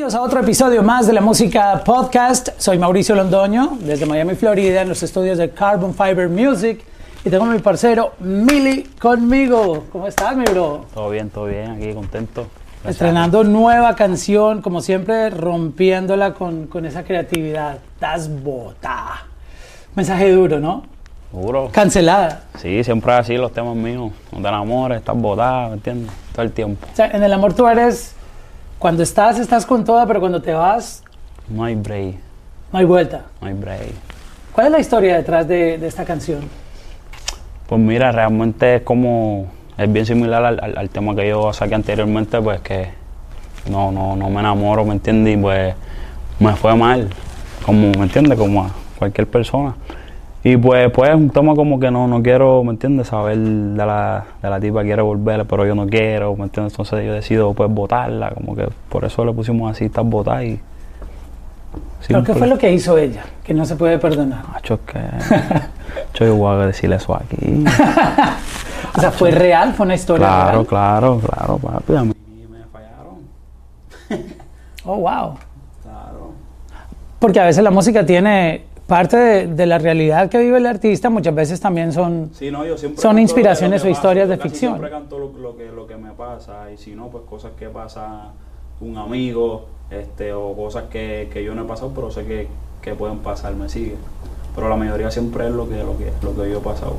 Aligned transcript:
Bienvenidos 0.00 0.18
a 0.18 0.24
otro 0.24 0.40
episodio 0.40 0.82
más 0.82 1.06
de 1.06 1.12
la 1.12 1.20
música 1.20 1.82
podcast. 1.84 2.48
Soy 2.56 2.78
Mauricio 2.78 3.14
Londoño 3.14 3.76
desde 3.80 4.06
Miami, 4.06 4.34
Florida, 4.34 4.80
en 4.80 4.88
los 4.88 5.02
estudios 5.02 5.36
de 5.36 5.50
Carbon 5.50 5.92
Fiber 5.92 6.30
Music. 6.30 6.82
Y 7.22 7.28
tengo 7.28 7.44
a 7.44 7.48
mi 7.48 7.58
parcero 7.58 8.14
Mili 8.18 8.84
conmigo. 8.98 9.84
¿Cómo 9.92 10.06
estás, 10.06 10.34
mi 10.38 10.44
bro? 10.44 10.86
Todo 10.94 11.10
bien, 11.10 11.28
todo 11.28 11.44
bien, 11.44 11.72
aquí 11.72 11.92
contento. 11.92 12.46
Gracias. 12.82 12.92
Estrenando 12.92 13.44
nueva 13.44 13.94
canción, 13.94 14.62
como 14.62 14.80
siempre, 14.80 15.28
rompiéndola 15.28 16.32
con, 16.32 16.66
con 16.66 16.86
esa 16.86 17.02
creatividad. 17.04 17.80
Das 18.00 18.30
bota. 18.42 19.26
Mensaje 19.94 20.32
duro, 20.32 20.60
¿no? 20.60 20.84
Seguro. 21.30 21.68
Cancelada. 21.72 22.44
Sí, 22.58 22.82
siempre 22.84 23.12
así 23.12 23.36
los 23.36 23.52
temas 23.52 23.76
míos. 23.76 24.12
No 24.32 24.40
te 24.40 24.48
enamores, 24.48 25.00
estás 25.00 25.14
botada, 25.18 25.68
¿me 25.68 25.74
entiendes? 25.74 26.10
Todo 26.32 26.42
el 26.46 26.52
tiempo. 26.52 26.86
O 26.90 26.96
sea, 26.96 27.10
en 27.10 27.22
el 27.22 27.34
amor 27.34 27.52
tú 27.52 27.68
eres, 27.68 28.14
cuando 28.80 29.02
estás, 29.04 29.38
estás 29.38 29.64
con 29.64 29.84
toda, 29.84 30.06
pero 30.06 30.18
cuando 30.20 30.42
te 30.42 30.52
vas, 30.52 31.02
No 31.48 31.62
hay 31.64 31.74
break, 31.76 32.16
no 32.72 32.78
hay 32.80 32.84
vuelta. 32.84 33.22
no 33.40 33.46
hay 33.46 33.54
break. 33.54 33.92
¿Cuál 34.52 34.66
es 34.66 34.72
la 34.72 34.80
historia 34.80 35.16
detrás 35.16 35.46
de, 35.46 35.78
de 35.78 35.86
esta 35.86 36.04
canción? 36.04 36.40
Pues 37.68 37.80
mira, 37.80 38.10
realmente 38.10 38.76
es 38.76 38.82
como, 38.82 39.46
es 39.78 39.92
bien 39.92 40.04
similar 40.06 40.44
al, 40.44 40.58
al- 40.60 40.76
al 40.78 40.90
tema 40.90 41.14
que 41.14 41.28
yo 41.28 41.52
saqué 41.52 41.74
anteriormente, 41.76 42.40
pues 42.40 42.60
que 42.62 42.88
no, 43.70 43.92
no, 43.92 44.16
no 44.16 44.28
me 44.28 44.40
enamoro, 44.40 44.84
¿me 44.84 44.94
entiendes? 44.94 45.34
Y 45.34 45.40
pues 45.40 45.74
me 46.40 46.56
fue 46.56 46.74
mal, 46.74 47.10
como, 47.64 47.92
¿me 47.92 48.02
entiendes? 48.04 48.36
Como 48.38 48.64
a 48.64 48.70
cualquier 48.98 49.28
persona. 49.28 49.74
Y 50.42 50.56
pues, 50.56 50.90
pues 50.92 51.10
es 51.10 51.16
un 51.16 51.28
tema 51.30 51.54
como 51.54 51.78
que 51.78 51.90
no, 51.90 52.06
no 52.08 52.22
quiero, 52.22 52.64
¿me 52.64 52.70
entiendes? 52.70 53.08
Saber 53.08 53.36
de 53.36 53.86
la, 53.86 54.24
de 54.42 54.48
la 54.50 54.58
tipa 54.58 54.82
quiere 54.82 55.02
volver, 55.02 55.44
pero 55.46 55.66
yo 55.66 55.74
no 55.74 55.86
quiero, 55.86 56.34
¿me 56.34 56.44
entiendes? 56.44 56.72
Entonces 56.72 57.04
yo 57.06 57.12
decido 57.12 57.52
pues 57.52 57.70
votarla, 57.70 58.30
como 58.30 58.56
que 58.56 58.68
por 58.88 59.04
eso 59.04 59.22
le 59.24 59.32
pusimos 59.32 59.70
así, 59.70 59.84
estás 59.86 60.04
botada 60.04 60.42
y... 60.44 60.58
¿Pero 62.08 62.24
qué 62.24 62.34
fue 62.34 62.46
lo 62.48 62.56
que 62.56 62.72
hizo 62.72 62.96
ella? 62.96 63.24
Que 63.44 63.52
no 63.52 63.64
se 63.66 63.76
puede 63.76 63.98
perdonar. 63.98 64.48
Macho, 64.48 64.80
que... 64.86 64.98
Yo 66.14 66.34
voy 66.34 66.54
a 66.54 66.66
decirle 66.66 66.96
eso 66.96 67.14
aquí. 67.14 67.64
O 68.96 69.00
sea, 69.00 69.12
fue 69.12 69.30
real, 69.30 69.72
fue 69.74 69.86
una 69.86 69.94
historia 69.94 70.26
Claro, 70.26 70.50
real. 70.50 70.66
claro, 70.66 71.20
claro, 71.20 71.58
papi. 71.58 71.94
A 71.94 72.02
mí 72.02 72.12
me 72.50 72.64
fallaron. 72.72 73.20
Oh, 74.84 74.96
wow. 74.96 75.36
Claro. 75.82 76.32
Porque 77.20 77.38
a 77.38 77.44
veces 77.44 77.62
la 77.62 77.70
música 77.70 78.04
tiene 78.04 78.64
parte 78.90 79.16
de, 79.16 79.46
de 79.46 79.66
la 79.66 79.78
realidad 79.78 80.28
que 80.28 80.36
vive 80.38 80.58
el 80.58 80.66
artista, 80.66 81.08
muchas 81.08 81.32
veces 81.32 81.60
también 81.60 81.92
son... 81.92 82.30
Sí, 82.34 82.50
no, 82.50 82.66
yo 82.66 82.76
siempre 82.76 83.00
Son 83.00 83.18
inspiraciones 83.20 83.84
o 83.84 83.88
historias 83.88 84.28
pasa, 84.28 84.36
de 84.36 84.42
ficción. 84.42 84.72
Siempre 84.72 84.90
canto 84.90 85.16
lo, 85.18 85.32
lo 85.38 85.56
que, 85.56 85.66
lo 85.70 85.86
que 85.86 85.96
me 85.96 86.10
pasa 86.10 86.70
y 86.72 86.76
si 86.76 86.96
no, 86.96 87.06
pues 87.06 87.22
cosas 87.24 87.52
que 87.56 87.68
pasa 87.68 88.32
un 88.80 88.98
amigo 88.98 89.66
este, 89.90 90.32
o 90.32 90.54
cosas 90.56 90.84
que, 90.90 91.30
que 91.32 91.44
yo 91.44 91.54
no 91.54 91.62
he 91.62 91.64
pasado, 91.66 91.92
pero 91.94 92.10
sé 92.10 92.24
que, 92.24 92.48
que 92.82 92.94
pueden 92.94 93.18
pasar, 93.18 93.54
me 93.54 93.68
sigue. 93.68 93.94
Pero 94.56 94.68
la 94.68 94.74
mayoría 94.74 95.10
siempre 95.12 95.46
es 95.46 95.52
lo 95.52 95.68
que, 95.68 95.76
lo 95.76 95.96
que, 95.96 96.12
lo 96.22 96.34
que 96.34 96.50
yo 96.50 96.58
he 96.58 96.60
pasado. 96.60 96.96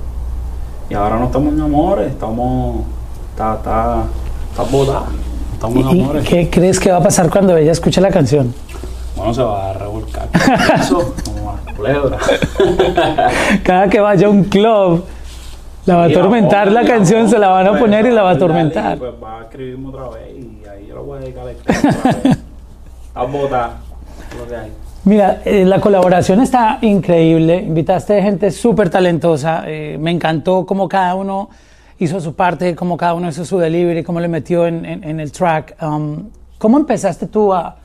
Y 0.90 0.94
ahora 0.94 1.20
no 1.20 1.26
estamos 1.26 1.54
en 1.54 1.60
amores, 1.60 2.10
estamos... 2.12 2.86
Está, 3.32 3.56
está, 3.56 4.04
está 4.50 4.64
botada. 4.64 5.08
Estamos 5.54 5.92
en 5.92 5.98
¿Y 5.98 6.02
amores. 6.02 6.28
qué 6.28 6.50
crees 6.50 6.80
que 6.80 6.90
va 6.90 6.98
a 6.98 7.04
pasar 7.04 7.30
cuando 7.30 7.58
ella 7.58 7.74
escuche 7.74 8.00
la 8.00 8.12
canción? 8.12 8.54
Bueno, 9.16 9.34
se 9.34 9.44
va 9.44 9.70
a 9.70 9.74
revolcar. 9.74 10.30
Eso, 10.80 11.14
culebra. 11.82 12.18
Cada 13.64 13.90
que 13.90 14.00
vaya 14.00 14.28
a 14.28 14.30
un 14.30 14.44
club, 14.46 15.06
la 15.86 15.96
va 15.96 16.04
a 16.04 16.08
atormentar 16.08 16.72
la 16.72 16.82
la 16.84 16.88
canción, 16.88 17.30
se 17.30 17.38
la 17.40 17.48
van 17.50 17.68
a 17.68 17.78
poner 17.80 18.06
y 18.06 18.12
la 18.12 18.22
va 18.24 18.30
a 18.32 18.34
atormentar. 18.34 18.98
Pues 18.98 19.12
va 19.22 19.40
a 19.40 19.44
escribirme 19.44 19.90
otra 19.90 20.10
vez 20.10 20.30
y 20.38 20.68
ahí 20.68 20.86
yo 20.88 20.96
lo 20.96 21.04
voy 21.04 21.18
a 21.18 21.22
dedicar 21.22 21.46
a 23.16 23.24
botar 23.24 23.72
lo 24.40 24.48
que 24.48 24.56
hay. 24.56 24.72
Mira, 25.04 25.42
eh, 25.46 25.66
la 25.66 25.82
colaboración 25.82 26.42
está 26.42 26.78
increíble. 26.82 27.56
Invitaste 27.58 28.22
gente 28.22 28.52
súper 28.52 28.90
talentosa. 28.92 29.64
eh, 29.66 29.98
me 30.00 30.12
encantó 30.12 30.66
cómo 30.68 30.88
cada 30.88 31.16
uno 31.16 31.50
hizo 31.98 32.20
su 32.20 32.36
parte, 32.36 32.76
cómo 32.76 32.98
cada 32.98 33.16
uno 33.16 33.30
hizo 33.30 33.44
su 33.44 33.58
delivery, 33.58 34.04
cómo 34.04 34.20
le 34.20 34.28
metió 34.28 34.68
en, 34.68 34.86
en- 34.86 35.04
en 35.04 35.20
el 35.20 35.32
track. 35.32 35.76
Um, 35.82 36.30
¿Cómo 36.60 36.78
empezaste 36.78 37.26
tú 37.26 37.52
a, 37.52 37.78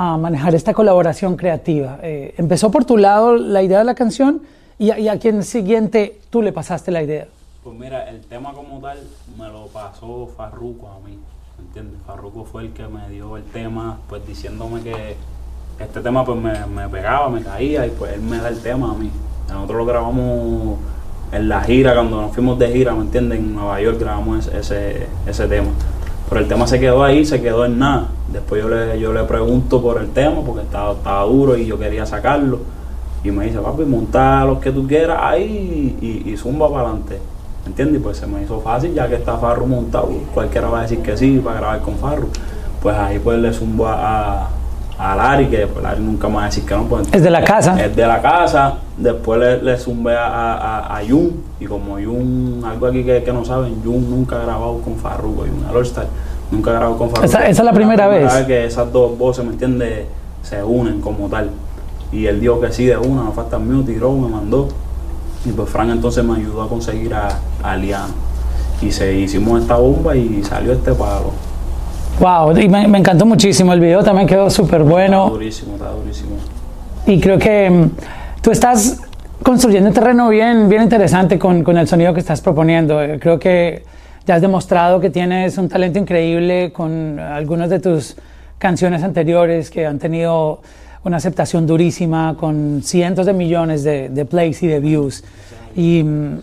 a 0.00 0.16
manejar 0.16 0.54
esta 0.54 0.72
colaboración 0.74 1.36
creativa? 1.36 1.98
Eh, 2.02 2.32
¿Empezó 2.38 2.70
por 2.70 2.84
tu 2.84 2.96
lado 2.96 3.36
la 3.36 3.62
idea 3.64 3.78
de 3.80 3.84
la 3.84 3.96
canción 3.96 4.42
y, 4.78 4.90
a- 4.90 4.98
y 5.00 5.18
quien 5.18 5.42
siguiente 5.42 6.20
tú 6.30 6.40
le 6.40 6.52
pasaste 6.52 6.92
la 6.92 7.02
idea? 7.02 7.26
Pues 7.64 7.76
mira, 7.76 8.08
el 8.08 8.20
tema 8.20 8.52
como 8.52 8.78
tal 8.80 8.98
me 9.36 9.48
lo 9.48 9.66
pasó 9.66 10.28
Farruko 10.36 10.86
a 10.88 11.04
mí, 11.04 11.18
¿me 11.58 11.64
entiendes? 11.66 12.00
Farruko 12.06 12.44
fue 12.44 12.62
el 12.62 12.72
que 12.72 12.86
me 12.86 13.08
dio 13.10 13.36
el 13.36 13.42
tema, 13.42 13.98
pues 14.08 14.24
diciéndome 14.24 14.82
que 14.82 15.16
este 15.80 16.00
tema 16.00 16.24
pues 16.24 16.38
me, 16.40 16.64
me 16.66 16.88
pegaba, 16.88 17.28
me 17.28 17.42
caía 17.42 17.84
y 17.84 17.90
pues 17.90 18.12
él 18.14 18.20
me 18.20 18.38
da 18.38 18.48
el 18.50 18.60
tema 18.60 18.92
a 18.92 18.94
mí. 18.94 19.10
Nosotros 19.48 19.78
lo 19.78 19.84
grabamos 19.86 20.78
en 21.32 21.48
la 21.48 21.60
gira, 21.62 21.94
cuando 21.94 22.22
nos 22.22 22.32
fuimos 22.32 22.56
de 22.60 22.68
gira, 22.70 22.94
¿me 22.94 23.00
entiendes? 23.02 23.40
En 23.40 23.52
Nueva 23.52 23.80
York 23.80 23.98
grabamos 23.98 24.46
ese, 24.46 25.08
ese 25.26 25.48
tema. 25.48 25.68
Pero 26.28 26.40
el 26.40 26.48
tema 26.48 26.66
se 26.66 26.78
quedó 26.78 27.02
ahí, 27.02 27.24
se 27.24 27.40
quedó 27.40 27.64
en 27.64 27.78
nada. 27.78 28.08
Después 28.32 28.62
yo 28.62 28.68
le, 28.68 29.00
yo 29.00 29.12
le 29.12 29.24
pregunto 29.24 29.80
por 29.80 30.00
el 30.00 30.10
tema 30.10 30.42
porque 30.44 30.62
estaba, 30.62 30.92
estaba 30.92 31.22
duro 31.24 31.56
y 31.56 31.66
yo 31.66 31.78
quería 31.78 32.04
sacarlo. 32.04 32.60
Y 33.24 33.30
me 33.30 33.46
dice, 33.46 33.58
papi, 33.58 33.84
monta 33.84 34.44
los 34.44 34.58
que 34.58 34.70
tú 34.70 34.86
quieras 34.86 35.18
ahí 35.20 35.96
y, 36.00 36.30
y 36.30 36.36
zumba 36.36 36.70
para 36.70 36.88
adelante. 36.88 37.18
¿Entiendes? 37.66 38.00
Pues 38.02 38.16
se 38.16 38.26
me 38.26 38.42
hizo 38.42 38.60
fácil, 38.60 38.94
ya 38.94 39.08
que 39.08 39.16
está 39.16 39.36
Farru 39.36 39.66
montado. 39.66 40.08
Cualquiera 40.32 40.68
va 40.68 40.80
a 40.80 40.82
decir 40.82 41.00
que 41.00 41.16
sí 41.16 41.40
para 41.42 41.60
grabar 41.60 41.80
con 41.80 41.96
Farru. 41.96 42.28
Pues 42.82 42.96
ahí 42.96 43.18
pues 43.18 43.38
le 43.38 43.52
zumbo 43.52 43.86
a, 43.86 44.48
a 44.98 45.14
Lari, 45.14 45.46
que 45.46 45.66
pues 45.66 45.82
Lari 45.82 46.02
nunca 46.02 46.26
a 46.26 46.44
decir 46.46 46.64
que 46.66 46.74
no. 46.74 46.84
Pues, 46.84 47.08
Es 47.12 47.22
de 47.22 47.30
la 47.30 47.44
casa. 47.44 47.80
es 47.82 47.94
de 47.94 48.06
la 48.06 48.20
casa. 48.20 48.74
Después 48.96 49.38
le, 49.38 49.62
le 49.62 49.76
zumbé 49.78 50.16
a, 50.16 50.26
a, 50.54 50.98
a 50.98 51.00
Jun. 51.08 51.42
Y 51.60 51.66
como 51.66 51.94
Jun, 51.94 52.62
algo 52.66 52.86
aquí 52.86 53.04
que, 53.04 53.22
que 53.22 53.32
no 53.32 53.44
saben, 53.44 53.80
Jun 53.84 54.10
nunca 54.10 54.36
ha 54.36 54.42
grabado 54.44 54.80
con 54.80 54.96
Farruko. 54.96 55.42
Jun, 55.42 55.64
el 55.70 55.76
All-Star, 55.76 56.06
nunca 56.50 56.70
ha 56.70 56.74
grabado 56.74 56.98
con 56.98 57.08
Farruko. 57.10 57.26
Esa- 57.26 57.48
esa 57.48 57.62
es 57.62 57.64
la 57.64 57.72
primera 57.72 58.08
vez. 58.08 58.32
que 58.46 58.64
esas 58.66 58.92
dos 58.92 59.16
voces, 59.16 59.44
¿me 59.44 59.52
entiendes? 59.52 60.06
Se 60.42 60.62
unen 60.62 61.00
como 61.00 61.28
tal. 61.28 61.50
Y 62.10 62.26
él 62.26 62.40
dijo 62.40 62.58
que 62.60 62.72
sí 62.72 62.86
de 62.86 62.96
una, 62.96 63.22
no 63.22 63.32
falta 63.32 63.58
mío, 63.58 63.82
tiró, 63.84 64.12
me 64.12 64.28
mandó. 64.28 64.68
Y 65.44 65.50
pues 65.52 65.68
Frank 65.68 65.90
entonces 65.90 66.24
me 66.24 66.36
ayudó 66.36 66.62
a 66.62 66.68
conseguir 66.68 67.14
a, 67.14 67.28
a 67.62 67.76
Liano. 67.76 68.14
Y 68.80 68.90
se 68.92 69.12
hicimos 69.14 69.60
esta 69.60 69.76
bomba 69.76 70.16
y 70.16 70.42
salió 70.42 70.72
este 70.72 70.92
palo. 70.92 71.32
Wow, 72.20 72.56
y 72.58 72.68
me, 72.68 72.88
me 72.88 72.98
encantó 72.98 73.24
muchísimo. 73.26 73.72
El 73.72 73.80
video 73.80 74.02
también 74.02 74.26
quedó 74.26 74.50
súper 74.50 74.80
Está 74.80 74.90
bueno. 74.92 75.30
durísimo, 75.30 75.74
está 75.74 75.90
durísimo. 75.90 76.30
Y 77.06 77.20
creo 77.20 77.38
que 77.38 77.70
mm, 77.70 77.90
tú 78.42 78.50
estás 78.50 79.00
construyendo 79.42 79.88
un 79.88 79.94
terreno 79.94 80.28
bien, 80.28 80.68
bien 80.68 80.82
interesante 80.82 81.38
con, 81.38 81.62
con 81.62 81.78
el 81.78 81.86
sonido 81.86 82.12
que 82.12 82.20
estás 82.20 82.40
proponiendo. 82.40 83.00
Eh, 83.02 83.18
Creo 83.20 83.38
que 83.38 83.84
ya 84.26 84.34
has 84.34 84.40
demostrado 84.42 85.00
que 85.00 85.10
tienes 85.10 85.56
un 85.58 85.68
talento 85.68 85.98
increíble 85.98 86.72
con 86.72 87.18
algunas 87.20 87.70
de 87.70 87.78
tus 87.78 88.16
canciones 88.58 89.02
anteriores 89.04 89.70
que 89.70 89.86
han 89.86 89.98
tenido 90.00 90.60
una 91.04 91.18
aceptación 91.18 91.66
durísima 91.66 92.36
con 92.38 92.82
cientos 92.82 93.26
de 93.26 93.32
millones 93.32 93.84
de, 93.84 94.08
de 94.08 94.24
plays 94.24 94.60
y 94.64 94.66
de 94.66 94.80
views. 94.80 95.22
Y, 95.76 96.02
mm, 96.02 96.40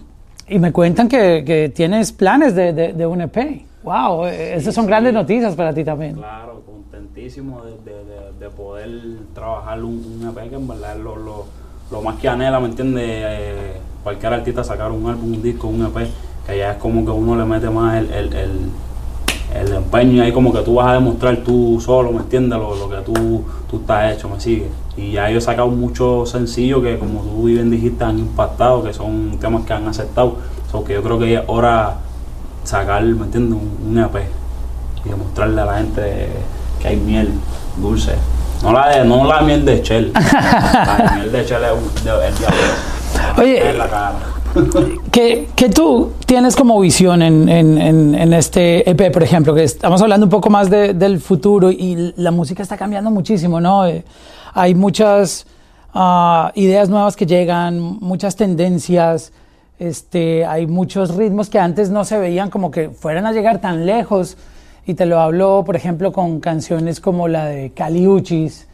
y 0.48 0.60
me 0.60 0.72
cuentan 0.72 1.10
que, 1.10 1.44
que 1.46 1.68
tienes 1.76 2.14
planes 2.14 2.56
de, 2.56 2.72
de, 2.72 2.94
de 2.94 3.06
un 3.06 3.20
EP. 3.22 3.65
Wow, 3.86 4.26
eh, 4.26 4.56
esas 4.56 4.74
son 4.74 4.86
grandes 4.88 5.14
noticias 5.14 5.54
para 5.56 5.74
ti 5.74 5.84
también. 5.84 6.16
Claro, 6.16 6.62
contentísimo 6.66 7.62
de, 7.64 7.72
de- 7.72 8.04
de- 8.04 8.40
de 8.40 8.50
poder 8.50 8.90
trabajar 9.34 9.84
un, 9.84 10.20
un 10.22 10.28
EP 10.28 10.50
que 10.50 10.56
en 10.56 10.68
verdad 10.68 10.98
es 10.98 11.04
lo, 11.04 11.16
lo, 11.16 11.46
lo 11.92 12.02
más 12.02 12.16
que 12.16 12.28
anhela, 12.28 12.60
¿me 12.60 12.68
entiendes? 12.68 13.04
Eh, 13.08 13.74
cualquier 14.04 14.34
artista 14.34 14.64
sacar 14.64 14.92
un 14.92 15.08
álbum, 15.08 15.34
un 15.34 15.42
disco, 15.42 15.68
un 15.68 15.86
EP, 15.86 16.08
que 16.48 16.58
ya 16.58 16.72
es 16.72 16.78
como 16.78 17.06
que 17.06 17.12
uno 17.12 17.36
le 17.36 17.46
mete 17.46 17.70
más 17.70 17.98
el, 17.98 18.12
el, 18.12 18.34
el, 18.34 18.52
el 19.56 19.74
empeño 19.74 20.14
y 20.14 20.20
ahí 20.22 20.32
como 20.34 20.52
que 20.52 20.60
tú 20.62 20.76
vas 20.76 20.88
a 20.88 20.94
demostrar 20.94 21.38
tú 21.38 21.80
solo, 21.80 22.12
¿me 22.12 22.20
entiendes? 22.20 22.58
Lo, 22.60 22.76
lo 22.76 22.90
que 22.90 22.98
tú, 22.98 23.44
tú 23.70 23.78
estás 23.78 24.16
hecho, 24.16 24.30
¿me 24.30 24.40
sigue? 24.40 24.68
Y 24.98 25.12
ya 25.14 25.30
yo 25.30 25.38
he 25.38 25.42
sacado 25.42 25.68
muchos 25.68 26.30
sencillos 26.32 26.82
que 26.82 26.98
como 26.98 27.22
tú 27.22 27.44
bien 27.44 27.70
dijiste 27.70 28.04
han 28.04 28.18
impactado, 28.18 28.84
que 28.84 28.94
son 28.94 29.38
temas 29.40 29.64
que 29.66 29.74
han 29.74 29.88
aceptado, 29.88 30.38
so 30.72 30.84
que 30.84 30.94
yo 30.94 31.04
creo 31.04 31.20
que 31.20 31.32
ya 31.32 31.40
es 31.42 31.46
hora 31.48 31.98
sacar, 32.66 33.04
¿me 33.04 33.26
entiendes? 33.26 33.60
Un, 33.86 33.98
EP 33.98 34.16
y 35.06 35.10
demostrarle 35.10 35.62
a 35.62 35.66
la 35.66 35.78
gente 35.78 36.30
que 36.82 36.88
hay 36.88 36.98
miel 36.98 37.30
dulce. 37.78 38.14
No 38.64 38.72
la, 38.74 38.90
de, 38.90 39.06
no 39.06 39.26
la 39.26 39.42
miel 39.42 39.64
de 39.66 39.82
Shell. 39.82 40.12
la 40.14 41.14
miel 41.18 41.32
de 41.32 41.44
Shell 41.44 41.64
es 41.64 41.72
un- 41.72 42.04
de- 42.04 42.28
el 42.28 42.36
diablo. 42.38 42.58
Oye, 43.38 43.70
En 43.70 43.78
la 43.78 43.88
cara. 43.90 44.14
¿Qué, 45.12 45.50
qué 45.56 45.70
tú 45.70 46.14
tienes 46.26 46.56
como 46.56 46.80
visión 46.80 47.22
en, 47.22 47.50
en- 47.50 47.78
en- 47.78 48.16
en 48.16 48.34
este 48.34 48.90
EP, 48.90 49.12
por 49.12 49.22
ejemplo? 49.24 49.54
Que 49.54 49.64
estamos 49.64 50.02
hablando 50.02 50.26
un 50.26 50.30
poco 50.30 50.50
más 50.50 50.70
de- 50.70 50.94
del 50.94 51.20
futuro 51.20 51.70
y 51.72 52.14
la 52.18 52.32
música 52.32 52.64
está 52.64 52.78
cambiando 52.78 53.12
muchísimo, 53.12 53.60
¿no? 53.60 53.86
Eh, 53.86 54.04
hay 54.54 54.74
muchas 54.74 55.46
ah, 55.94 56.52
ideas 56.56 56.88
nuevas 56.90 57.16
que 57.18 57.26
llegan, 57.26 57.80
muchas 57.80 58.36
tendencias, 58.38 59.34
este, 59.80 60.46
hay 60.46 60.68
muchos 60.68 61.16
ritmos 61.16 61.50
que 61.50 61.60
antes 61.60 61.90
no 61.90 62.06
se 62.06 62.18
veían 62.18 62.50
como 62.50 62.72
que 62.72 62.90
fueran 62.90 63.26
a 63.26 63.32
llegar 63.32 63.60
tan 63.60 63.86
lejos. 63.86 64.38
Y 64.86 64.94
te 64.94 65.06
lo 65.06 65.20
hablo, 65.20 65.64
por 65.66 65.76
ejemplo, 65.76 66.12
con 66.12 66.40
canciones 66.40 67.00
como 67.00 67.28
la 67.28 67.46
de 67.46 67.72
Caliuchis, 67.72 68.68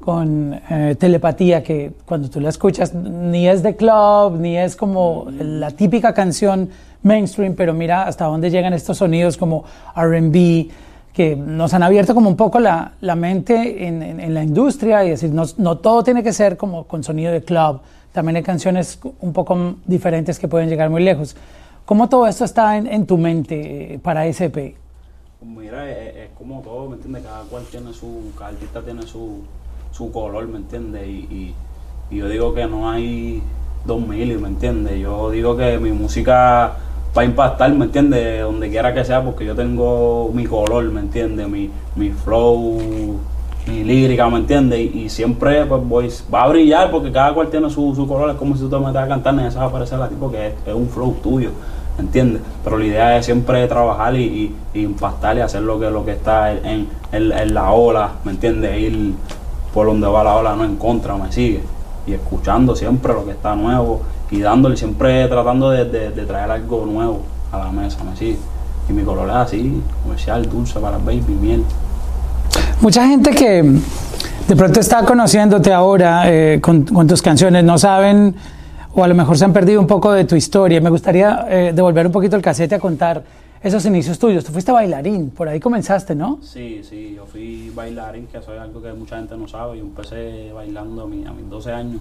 con 0.00 0.60
eh, 0.68 0.96
Telepatía, 0.98 1.62
que 1.62 1.92
cuando 2.04 2.28
tú 2.28 2.40
la 2.40 2.48
escuchas 2.48 2.92
ni 2.92 3.48
es 3.48 3.62
de 3.62 3.76
club, 3.76 4.38
ni 4.38 4.58
es 4.58 4.74
como 4.74 5.28
la 5.30 5.70
típica 5.70 6.12
canción 6.12 6.68
mainstream, 7.02 7.54
pero 7.54 7.72
mira 7.72 8.02
hasta 8.02 8.24
dónde 8.26 8.50
llegan 8.50 8.72
estos 8.72 8.98
sonidos 8.98 9.36
como 9.36 9.64
RB, 9.96 10.68
que 11.12 11.36
nos 11.36 11.74
han 11.74 11.82
abierto 11.82 12.14
como 12.14 12.28
un 12.28 12.36
poco 12.36 12.58
la, 12.58 12.92
mente 13.16 13.86
en, 13.86 14.34
la 14.34 14.42
industria 14.42 15.04
y 15.04 15.10
decir, 15.10 15.30
no, 15.30 15.78
todo 15.78 16.02
tiene 16.02 16.22
que 16.22 16.32
ser 16.32 16.56
como 16.56 16.84
con 16.84 17.04
sonido 17.04 17.32
de 17.32 17.42
club, 17.42 17.80
también 18.12 18.36
hay 18.36 18.42
canciones 18.42 19.00
un 19.20 19.32
poco 19.32 19.76
diferentes 19.86 20.38
que 20.38 20.48
pueden 20.48 20.68
llegar 20.68 20.90
muy 20.90 21.02
lejos. 21.02 21.34
¿Cómo 21.84 22.08
todo 22.08 22.26
esto 22.26 22.44
está 22.44 22.76
en, 22.76 22.86
en 22.86 23.06
tu 23.06 23.18
mente 23.18 23.98
para 24.02 24.26
SP? 24.28 24.76
Mira, 25.44 25.90
es, 25.90 26.16
es, 26.16 26.28
como 26.38 26.60
todo, 26.60 26.88
¿me 26.88 26.96
entiendes? 26.96 27.24
Cada 27.24 27.42
cual 27.44 27.64
tiene 27.70 27.92
su, 27.92 28.30
cada 28.38 28.50
artista 28.50 28.80
tiene 28.82 29.02
su, 29.02 29.40
su 29.90 30.12
color, 30.12 30.46
¿me 30.46 30.58
entiendes? 30.58 31.06
Y, 31.06 31.10
y, 31.10 31.54
y, 32.10 32.16
yo 32.18 32.28
digo 32.28 32.54
que 32.54 32.66
no 32.66 32.88
hay 32.88 33.42
dos 33.84 34.00
mil, 34.00 34.38
¿me 34.38 34.48
entiendes? 34.48 35.00
Yo 35.00 35.30
digo 35.30 35.56
que 35.56 35.78
mi 35.78 35.90
música 35.90 36.76
va 37.16 37.22
a 37.22 37.24
impactar, 37.24 37.72
¿me 37.72 37.86
entiendes? 37.86 38.42
Donde 38.42 38.70
quiera 38.70 38.94
que 38.94 39.04
sea, 39.04 39.24
porque 39.24 39.44
yo 39.44 39.56
tengo 39.56 40.30
mi 40.32 40.46
color, 40.46 40.84
¿me 40.84 41.00
entiendes? 41.00 41.48
Mi, 41.48 41.70
mi 41.96 42.10
flow, 42.10 43.18
mi 43.66 43.84
lírica, 43.84 44.28
¿me 44.28 44.38
entiendes? 44.38 44.80
Y, 44.80 45.02
y, 45.04 45.08
siempre 45.08 45.64
pues 45.66 45.82
voy, 45.86 46.12
va 46.32 46.44
a 46.44 46.48
brillar 46.48 46.90
porque 46.90 47.12
cada 47.12 47.32
cual 47.32 47.48
tiene 47.48 47.70
su, 47.70 47.94
su 47.94 48.06
color, 48.06 48.30
es 48.30 48.36
como 48.36 48.56
si 48.56 48.62
tú 48.62 48.70
te 48.70 48.78
metas 48.78 49.04
a 49.04 49.08
cantar, 49.08 49.34
y 49.34 49.54
va 49.54 49.62
a 49.62 49.66
aparecer 49.66 50.00
a 50.00 50.08
ti 50.08 50.16
porque 50.18 50.54
es, 50.66 50.74
un 50.74 50.88
flow 50.88 51.16
tuyo. 51.22 51.50
¿me 51.96 52.04
entiendes? 52.04 52.40
Pero 52.64 52.78
la 52.78 52.84
idea 52.86 53.18
es 53.18 53.26
siempre 53.26 53.66
trabajar 53.68 54.16
y, 54.16 54.24
y, 54.24 54.56
y, 54.74 54.82
impactar 54.82 55.36
y 55.36 55.40
hacer 55.40 55.62
lo 55.62 55.78
que, 55.78 55.90
lo 55.90 56.04
que 56.04 56.12
está 56.12 56.50
en, 56.52 56.88
en, 57.12 57.32
en 57.32 57.54
la 57.54 57.70
ola, 57.70 58.12
¿me 58.24 58.32
entiendes? 58.32 58.80
Ir 58.80 59.14
por 59.74 59.86
donde 59.86 60.06
va 60.06 60.24
la 60.24 60.36
ola, 60.36 60.56
no 60.56 60.64
en 60.64 60.76
contra, 60.76 61.16
me 61.16 61.30
sigue. 61.30 61.60
Y 62.06 62.14
escuchando 62.14 62.74
siempre 62.74 63.12
lo 63.12 63.24
que 63.24 63.32
está 63.32 63.54
nuevo 63.54 64.00
y 64.30 64.40
dándole, 64.40 64.76
siempre 64.76 65.28
tratando 65.28 65.70
de, 65.70 65.84
de, 65.84 66.10
de 66.10 66.24
traer 66.24 66.50
algo 66.50 66.86
nuevo 66.86 67.20
a 67.52 67.58
la 67.58 67.70
mesa, 67.70 68.02
me 68.02 68.16
sigue. 68.16 68.38
Y 68.88 68.92
mi 68.92 69.04
color 69.04 69.28
es 69.28 69.36
así, 69.36 69.82
comercial, 70.02 70.48
dulce 70.50 70.80
para 70.80 70.98
baby, 70.98 71.36
miel. 71.40 71.64
Mucha 72.82 73.06
gente 73.06 73.30
que 73.30 73.62
de 74.48 74.56
pronto 74.56 74.80
está 74.80 75.04
conociéndote 75.04 75.72
ahora 75.72 76.24
eh, 76.26 76.60
con, 76.60 76.82
con 76.82 77.06
tus 77.06 77.22
canciones 77.22 77.62
no 77.62 77.78
saben 77.78 78.34
o 78.92 79.04
a 79.04 79.06
lo 79.06 79.14
mejor 79.14 79.38
se 79.38 79.44
han 79.44 79.52
perdido 79.52 79.80
un 79.80 79.86
poco 79.86 80.10
de 80.10 80.24
tu 80.24 80.34
historia. 80.34 80.80
Me 80.80 80.90
gustaría 80.90 81.46
eh, 81.48 81.72
devolver 81.72 82.06
un 82.06 82.12
poquito 82.12 82.34
el 82.34 82.42
casete 82.42 82.74
a 82.74 82.80
contar 82.80 83.22
esos 83.62 83.86
inicios 83.86 84.18
tuyos. 84.18 84.44
Tú 84.44 84.50
fuiste 84.50 84.72
bailarín, 84.72 85.30
por 85.30 85.48
ahí 85.48 85.60
comenzaste, 85.60 86.16
¿no? 86.16 86.40
Sí, 86.42 86.82
sí, 86.82 87.14
yo 87.14 87.24
fui 87.24 87.70
bailarín, 87.72 88.26
que 88.26 88.38
eso 88.38 88.52
es 88.52 88.60
algo 88.60 88.82
que 88.82 88.92
mucha 88.92 89.16
gente 89.16 89.36
no 89.36 89.46
sabe. 89.46 89.78
Yo 89.78 89.84
empecé 89.84 90.50
bailando 90.52 91.02
a, 91.02 91.06
mi, 91.06 91.24
a 91.24 91.30
mis 91.30 91.48
12 91.48 91.72
años. 91.72 92.00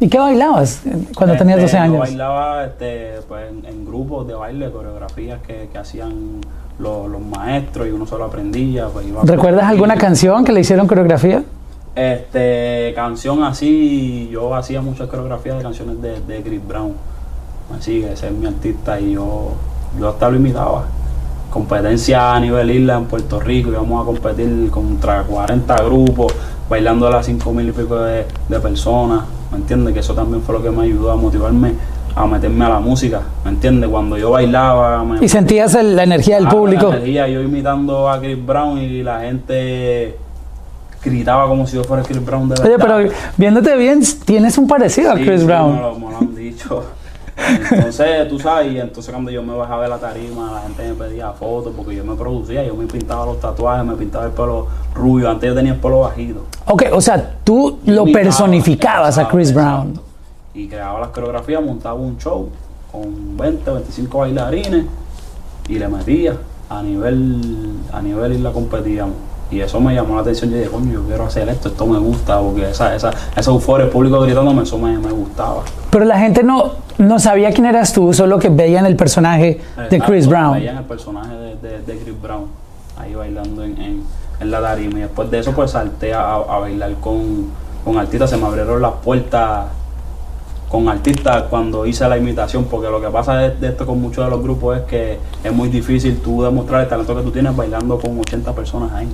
¿Y 0.00 0.08
qué 0.08 0.18
bailabas 0.18 0.82
cuando 1.14 1.34
este, 1.34 1.44
tenías 1.44 1.62
12 1.62 1.78
años? 1.78 1.94
Yo 1.94 2.00
bailaba 2.00 2.64
este, 2.64 3.12
pues, 3.28 3.48
en, 3.48 3.64
en, 3.64 3.86
grupos 3.86 4.26
de 4.26 4.34
baile, 4.34 4.72
coreografías 4.72 5.40
que, 5.46 5.68
que 5.72 5.78
hacían 5.78 6.40
los, 6.78 7.08
los, 7.08 7.20
maestros 7.20 7.86
y 7.86 7.90
uno 7.90 8.06
solo 8.06 8.24
aprendía. 8.24 8.88
Pues, 8.88 9.06
iba 9.06 9.22
¿Recuerdas 9.22 9.64
alguna 9.64 9.96
canción 9.96 10.44
que 10.44 10.52
le 10.52 10.60
hicieron 10.60 10.86
coreografía? 10.86 11.42
Este, 11.94 12.92
canción 12.94 13.42
así, 13.42 14.28
yo 14.30 14.54
hacía 14.54 14.82
muchas 14.82 15.08
coreografías 15.08 15.56
de 15.56 15.62
canciones 15.62 16.02
de, 16.02 16.20
de 16.20 16.42
Chris 16.42 16.66
Brown. 16.66 16.92
Así 17.76 18.00
que 18.00 18.12
ese 18.12 18.26
es 18.28 18.32
mi 18.32 18.46
artista 18.46 19.00
y 19.00 19.12
yo, 19.12 19.52
yo 19.98 20.08
hasta 20.08 20.28
lo 20.28 20.36
imitaba. 20.36 20.84
Competencia 21.50 22.34
a 22.34 22.40
nivel 22.40 22.70
isla 22.70 22.98
en 22.98 23.06
Puerto 23.06 23.40
Rico, 23.40 23.70
íbamos 23.70 24.02
a 24.02 24.04
competir 24.04 24.70
contra 24.70 25.22
40 25.22 25.74
grupos, 25.84 26.34
bailando 26.68 27.06
a 27.06 27.10
las 27.10 27.26
5 27.26 27.52
mil 27.52 27.68
y 27.68 27.72
pico 27.72 27.96
de, 27.96 28.26
de 28.48 28.60
personas. 28.60 29.22
¿Me 29.50 29.58
entiendes? 29.58 29.94
Que 29.94 30.00
eso 30.00 30.14
también 30.14 30.42
fue 30.42 30.54
lo 30.54 30.62
que 30.62 30.70
me 30.70 30.82
ayudó 30.82 31.12
a 31.12 31.16
motivarme 31.16 31.72
a 32.16 32.26
meterme 32.26 32.64
a 32.64 32.70
la 32.70 32.80
música, 32.80 33.20
¿me 33.44 33.50
entiendes? 33.50 33.90
Cuando 33.90 34.16
yo 34.16 34.30
bailaba... 34.30 35.04
Me, 35.04 35.22
¿Y 35.22 35.28
sentías 35.28 35.74
el, 35.74 35.94
la 35.94 36.02
energía 36.02 36.36
del 36.36 36.48
público? 36.48 36.88
La 36.88 36.96
energía, 36.96 37.28
yo 37.28 37.42
imitando 37.42 38.08
a 38.08 38.18
Chris 38.18 38.44
Brown 38.44 38.78
y 38.78 39.02
la 39.02 39.20
gente 39.20 40.16
gritaba 41.04 41.46
como 41.46 41.66
si 41.66 41.76
yo 41.76 41.84
fuera 41.84 42.02
Chris 42.02 42.24
Brown 42.24 42.48
de 42.48 42.54
verdad. 42.54 42.66
Oye, 42.66 42.78
pero 42.78 43.14
viéndote 43.36 43.76
bien, 43.76 44.00
tienes 44.24 44.56
un 44.56 44.66
parecido 44.66 45.14
sí, 45.14 45.22
a 45.22 45.26
Chris 45.26 45.40
sí, 45.40 45.46
Brown. 45.46 45.74
Me 45.74 45.80
lo, 45.82 45.98
me 45.98 46.10
lo 46.10 46.18
han 46.18 46.34
dicho. 46.34 46.84
Entonces, 47.70 48.28
tú 48.30 48.38
sabes, 48.38 48.72
y 48.72 48.80
entonces 48.80 49.12
cuando 49.12 49.30
yo 49.30 49.42
me 49.42 49.54
bajaba 49.54 49.82
de 49.82 49.90
la 49.90 49.98
tarima, 49.98 50.52
la 50.52 50.60
gente 50.62 50.88
me 50.88 50.94
pedía 50.94 51.32
fotos 51.32 51.74
porque 51.76 51.94
yo 51.94 52.02
me 52.02 52.14
producía, 52.14 52.64
yo 52.64 52.74
me 52.74 52.86
pintaba 52.86 53.26
los 53.26 53.38
tatuajes, 53.40 53.84
me 53.84 53.94
pintaba 53.94 54.24
el 54.24 54.32
pelo 54.32 54.68
rubio, 54.94 55.30
antes 55.30 55.50
yo 55.50 55.54
tenía 55.54 55.74
el 55.74 55.78
pelo 55.78 56.00
bajito. 56.00 56.46
Ok, 56.64 56.84
o 56.92 57.00
sea, 57.02 57.34
tú 57.44 57.78
yo 57.84 57.92
lo 57.92 58.04
personificabas 58.06 59.18
a 59.18 59.28
Chris 59.28 59.52
Brown. 59.52 60.05
Y 60.56 60.68
creaba 60.68 60.98
las 61.00 61.10
coreografías, 61.10 61.62
montaba 61.62 61.96
un 61.96 62.16
show 62.16 62.48
con 62.90 63.36
20, 63.36 63.70
25 63.70 64.18
bailarines 64.18 64.86
y 65.68 65.78
le 65.78 65.86
metía 65.86 66.34
a 66.70 66.82
nivel, 66.82 67.74
a 67.92 68.00
nivel 68.00 68.32
y 68.32 68.38
la 68.38 68.52
competíamos. 68.52 69.14
Y 69.50 69.60
eso 69.60 69.78
me 69.80 69.94
llamó 69.94 70.14
la 70.14 70.22
atención. 70.22 70.50
Yo 70.50 70.56
dije, 70.56 70.70
coño, 70.70 70.94
yo 70.94 71.02
quiero 71.02 71.26
hacer 71.26 71.46
esto, 71.50 71.68
esto 71.68 71.86
me 71.86 71.98
gusta, 71.98 72.40
porque 72.40 72.70
esa, 72.70 72.96
esa, 72.96 73.10
esa 73.36 73.50
euforia, 73.50 73.84
el 73.84 73.92
público 73.92 74.18
gritándome, 74.20 74.62
eso 74.62 74.78
me, 74.78 74.96
me, 74.98 75.12
gustaba. 75.12 75.62
Pero 75.90 76.06
la 76.06 76.18
gente 76.18 76.42
no, 76.42 76.72
no 76.96 77.18
sabía 77.18 77.52
quién 77.52 77.66
eras 77.66 77.92
tú, 77.92 78.14
solo 78.14 78.38
que 78.38 78.48
veían 78.48 78.86
el 78.86 78.96
personaje 78.96 79.60
de 79.90 80.00
Chris 80.00 80.26
Brown. 80.26 80.54
Veían 80.54 80.78
el 80.78 80.84
personaje 80.84 81.34
de, 81.34 81.56
de, 81.56 81.82
de, 81.82 81.98
Chris 81.98 82.20
Brown, 82.20 82.46
ahí 82.98 83.14
bailando 83.14 83.62
en, 83.62 83.80
en, 83.80 84.02
en, 84.40 84.50
la 84.50 84.62
tarima. 84.62 85.00
Y 85.00 85.02
después 85.02 85.30
de 85.30 85.38
eso, 85.38 85.52
pues 85.52 85.72
salté 85.72 86.14
a, 86.14 86.34
a 86.36 86.58
bailar 86.60 86.94
con, 86.94 87.50
con 87.84 87.98
artistas, 87.98 88.30
se 88.30 88.38
me 88.38 88.46
abrieron 88.46 88.80
las 88.80 88.94
puertas 88.94 89.66
con 90.76 90.90
artistas 90.90 91.44
cuando 91.48 91.86
hice 91.86 92.06
la 92.06 92.18
imitación, 92.18 92.64
porque 92.64 92.90
lo 92.90 93.00
que 93.00 93.08
pasa 93.08 93.38
de, 93.38 93.56
de, 93.56 93.68
esto 93.68 93.86
con 93.86 93.98
muchos 93.98 94.22
de 94.22 94.30
los 94.30 94.42
grupos 94.42 94.76
es 94.76 94.82
que 94.82 95.18
es 95.42 95.50
muy 95.50 95.70
difícil 95.70 96.18
tú 96.18 96.42
demostrar 96.42 96.82
el 96.82 96.88
talento 96.88 97.16
que 97.16 97.22
tú 97.22 97.30
tienes 97.30 97.56
bailando 97.56 97.98
con 97.98 98.18
80 98.20 98.52
personas 98.52 98.92
ahí. 98.92 99.08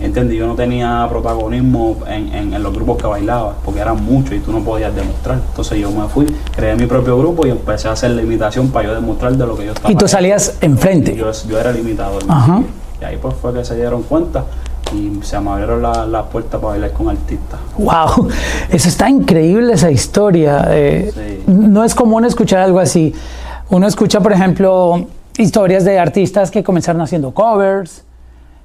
¿Entendí? 0.00 0.36
Yo 0.36 0.48
no 0.48 0.56
tenía 0.56 1.06
protagonismo 1.08 1.98
en, 2.08 2.34
en, 2.34 2.52
en, 2.52 2.62
los 2.64 2.72
grupos 2.74 2.98
que 2.98 3.06
bailaba, 3.06 3.54
porque 3.64 3.78
eran 3.78 4.04
muchos 4.04 4.32
y 4.32 4.40
tú 4.40 4.50
no 4.50 4.58
podías 4.64 4.92
demostrar. 4.92 5.38
Entonces 5.48 5.78
yo 5.78 5.88
me 5.92 6.08
fui, 6.08 6.26
creé 6.56 6.74
mi 6.74 6.86
propio 6.86 7.16
grupo 7.16 7.46
y 7.46 7.50
empecé 7.50 7.86
a 7.86 7.92
hacer 7.92 8.10
la 8.10 8.22
imitación 8.22 8.68
para 8.70 8.88
yo 8.88 8.94
demostrar 8.96 9.36
de 9.36 9.46
lo 9.46 9.56
que 9.56 9.66
yo 9.66 9.72
estaba. 9.74 9.92
¿Y 9.92 9.94
tú 9.94 10.08
salías 10.08 10.56
enfrente? 10.60 11.14
Yo, 11.14 11.30
yo 11.48 11.60
era 11.60 11.70
el 11.70 11.78
imitador. 11.78 12.24
Ajá. 12.26 12.60
Y 13.00 13.04
ahí 13.04 13.18
pues 13.22 13.34
fue 13.40 13.54
que 13.54 13.64
se 13.64 13.76
dieron 13.76 14.02
cuenta 14.02 14.44
y 14.92 15.20
se 15.22 15.38
me 15.40 15.50
abrieron 15.50 15.82
las 15.82 16.08
la 16.08 16.24
puertas 16.24 16.60
para 16.60 16.72
bailar 16.72 16.92
con 16.92 17.08
artistas. 17.08 17.60
¡Wow! 17.76 18.28
Eso 18.70 18.88
está 18.88 19.08
increíble, 19.08 19.72
esa 19.74 19.90
historia. 19.90 20.66
Eh, 20.70 21.12
sí. 21.14 21.44
No 21.46 21.84
es 21.84 21.94
común 21.94 22.24
escuchar 22.24 22.60
algo 22.60 22.78
así. 22.78 23.14
Uno 23.70 23.86
escucha, 23.86 24.20
por 24.20 24.32
ejemplo, 24.32 25.06
historias 25.36 25.84
de 25.84 25.98
artistas 25.98 26.50
que 26.50 26.64
comenzaron 26.64 27.00
haciendo 27.02 27.32
covers, 27.32 28.04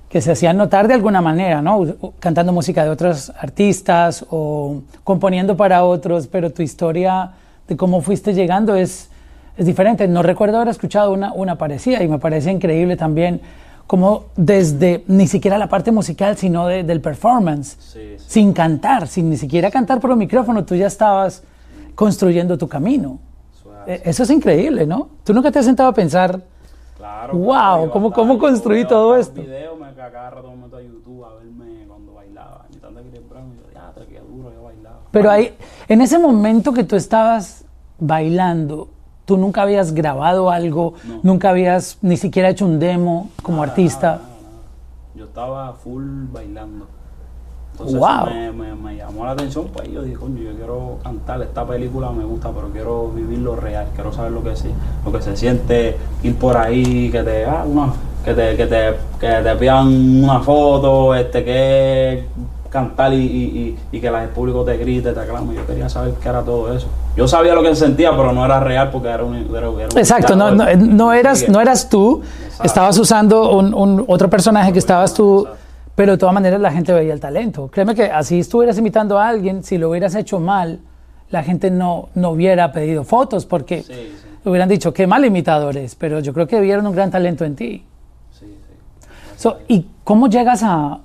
que 0.10 0.22
se 0.22 0.32
hacían 0.32 0.58
notar 0.58 0.88
de 0.88 0.94
alguna 0.94 1.22
manera, 1.22 1.62
¿no? 1.62 1.86
Cantando 2.20 2.54
música 2.54 2.84
de 2.84 2.90
otros 2.90 3.32
artistas 3.40 4.26
o 4.30 4.82
componiendo 5.04 5.58
para 5.58 5.84
otros, 5.84 6.28
pero 6.28 6.52
tu 6.52 6.62
historia 6.62 7.32
de 7.68 7.76
cómo 7.76 8.02
fuiste 8.02 8.34
llegando 8.34 8.76
es, 8.76 9.10
es 9.58 9.66
diferente. 9.66 10.08
No 10.08 10.22
recuerdo 10.22 10.58
haber 10.58 10.70
escuchado 10.70 11.12
una, 11.12 11.34
una 11.34 11.58
parecida 11.58 12.04
y 12.04 12.08
me 12.08 12.20
parece 12.20 12.52
increíble 12.52 12.96
también 12.96 13.42
como 13.88 14.26
desde 14.36 15.04
ni 15.08 15.28
siquiera 15.28 15.58
la 15.58 15.68
parte 15.68 15.92
musical, 15.92 16.38
sino 16.38 16.68
de, 16.68 16.84
del 16.84 17.02
performance, 17.02 17.78
sí, 17.80 18.16
sí. 18.18 18.26
sin 18.28 18.54
cantar, 18.54 19.08
sin 19.08 19.30
ni 19.30 19.38
siquiera 19.38 19.70
cantar 19.70 20.00
por 20.00 20.12
el 20.12 20.18
micrófono, 20.18 20.66
tú 20.66 20.76
ya 20.76 20.88
estabas 20.88 21.44
construyendo 21.96 22.58
tu 22.58 22.68
camino. 22.68 23.20
Eso, 23.52 24.04
Eso 24.04 24.24
es 24.24 24.30
increíble, 24.30 24.88
¿no? 24.88 25.10
Tú 25.24 25.34
nunca 25.34 25.52
te 25.52 25.60
has 25.60 25.66
sentado 25.66 25.90
a 25.90 25.94
pensar, 25.94 26.42
claro, 26.98 27.34
wow, 27.34 27.46
claro, 27.46 27.92
¿cómo, 27.92 28.12
cómo 28.12 28.40
construí 28.40 28.86
todo 28.86 29.16
esto? 29.16 29.42
Video, 29.42 29.76
me 29.76 29.88
meto 29.88 30.78
a 30.78 30.82
YouTube 30.82 31.26
a 31.26 31.36
verme 31.36 31.86
cuando 31.88 32.14
bailaba, 32.14 32.66
imitando 32.72 33.00
a 33.00 33.04
Chris 33.04 33.30
Brown, 33.30 33.54
y 33.54 33.58
yo, 33.58 33.64
ya, 33.74 34.06
qué 34.06 34.20
duro 34.20 34.52
yo 34.54 34.64
bailaba. 34.64 35.00
Pero 35.12 35.30
ahí, 35.30 35.54
en 35.88 36.02
ese 36.02 36.18
momento 36.18 36.74
que 36.74 36.84
tú 36.84 36.96
estabas 36.96 37.66
bailando, 38.00 38.90
tú 39.26 39.38
nunca 39.38 39.62
habías 39.64 39.94
grabado 39.94 40.50
algo, 40.50 40.94
No. 41.04 41.20
nunca 41.24 41.50
habías 41.50 41.98
ni 42.02 42.18
siquiera 42.18 42.50
hecho 42.50 42.66
un 42.66 42.80
demo 42.80 43.30
como 43.42 43.58
Nada, 43.58 43.70
artista. 43.72 44.08
nada, 44.08 44.18
nada. 44.20 44.30
Yo 45.16 45.26
estaba 45.26 45.74
full 45.74 46.04
bailando. 46.32 46.88
Entonces 47.72 47.98
Wow. 47.98 48.08
eso 48.10 48.26
me, 48.30 48.52
me, 48.52 48.76
me 48.76 48.96
llamó 48.98 49.26
la 49.26 49.32
atención, 49.32 49.68
pues 49.74 49.92
yo 49.92 50.04
dije, 50.04 50.16
coño, 50.18 50.42
yo 50.44 50.54
quiero 50.56 51.00
cantar, 51.02 51.42
esta 51.42 51.66
película 51.66 52.12
me 52.12 52.24
gusta, 52.24 52.52
pero 52.52 52.70
quiero 52.70 53.08
vivir 53.10 53.40
lo 53.40 53.56
real, 53.56 53.88
quiero 53.96 54.14
saber 54.14 54.32
lo 54.32 54.44
que 54.44 54.56
se, 54.56 54.70
lo 55.04 55.12
que 55.12 55.22
se 55.24 55.36
siente, 55.36 55.98
ir 56.22 56.36
por 56.38 56.56
ahí, 56.56 57.10
que 57.10 57.24
te, 57.24 57.46
ah, 57.46 57.64
una, 57.68 57.92
que 58.24 58.34
te, 58.36 58.56
que 58.58 58.68
te, 58.68 58.94
que 59.20 59.28
te 59.44 59.56
pidan 59.56 59.88
una 60.24 60.40
foto, 60.42 61.16
este 61.16 61.44
que 61.44 62.26
cantar 62.74 63.14
y, 63.14 63.18
y, 63.18 63.78
y, 63.92 64.00
que 64.02 64.08
el 64.08 64.30
público 64.30 64.66
te 64.66 64.76
grite, 64.78 65.14
te 65.14 65.20
aclame. 65.20 65.54
Yo 65.54 65.66
quería 65.68 65.88
saber 65.88 66.16
qué 66.16 66.28
era 66.28 66.42
todo 66.42 66.76
eso. 66.76 66.88
yo 67.16 67.28
sabía 67.28 67.54
lo 67.54 67.62
que 67.62 67.76
sentía, 67.76 68.10
pero 68.18 68.34
no 68.34 68.44
era 68.44 68.60
real 68.60 68.90
porque 68.90 69.10
era 69.10 69.24
un... 69.24 69.36
Era, 69.56 69.70
Exacto, 69.96 70.36
no, 70.36 70.50
no, 70.50 70.66
no, 70.76 71.14
eras, 71.14 71.48
no 71.48 71.62
eras 71.62 71.88
tú, 71.88 72.24
estabas 72.64 72.98
usando 72.98 73.56
un, 73.56 73.76
un, 73.76 74.04
otro 74.08 74.28
personaje 74.28 74.74
que 74.74 74.80
estabas 74.80 75.14
tú, 75.14 75.48
pero 75.94 76.14
de 76.14 76.18
todas 76.18 76.34
maneras 76.34 76.60
la 76.60 76.72
gente 76.72 76.92
veía 76.92 77.14
el 77.14 77.20
talento. 77.20 77.70
Créeme 77.72 77.94
que 77.94 78.06
así 78.06 78.40
estuvieras 78.40 78.76
imitando 78.80 79.20
a 79.20 79.28
alguien, 79.28 79.64
si 79.64 79.78
lo 79.78 79.92
hubieras 79.92 80.16
hecho 80.16 80.40
mal, 80.40 80.80
la 81.30 81.44
gente 81.44 81.70
no, 81.70 82.10
no 82.16 82.32
hubiera 82.32 82.72
pedido 82.72 83.04
fotos 83.04 83.46
porque 83.46 83.86
hubieran 84.46 84.68
dicho, 84.68 84.92
qué 84.92 85.06
mal 85.06 85.24
imitadores, 85.24 85.94
pero 85.94 86.22
yo 86.22 86.34
creo 86.34 86.48
que 86.48 86.60
vieron 86.60 86.88
un 86.88 86.96
gran 86.96 87.12
talento 87.12 87.46
en 87.46 87.56
ti. 87.56 87.84
Sí, 88.32 88.48
sí. 89.38 89.50
¿Y 89.68 89.86
cómo 90.04 90.28
llegas 90.28 90.64
a, 90.64 91.00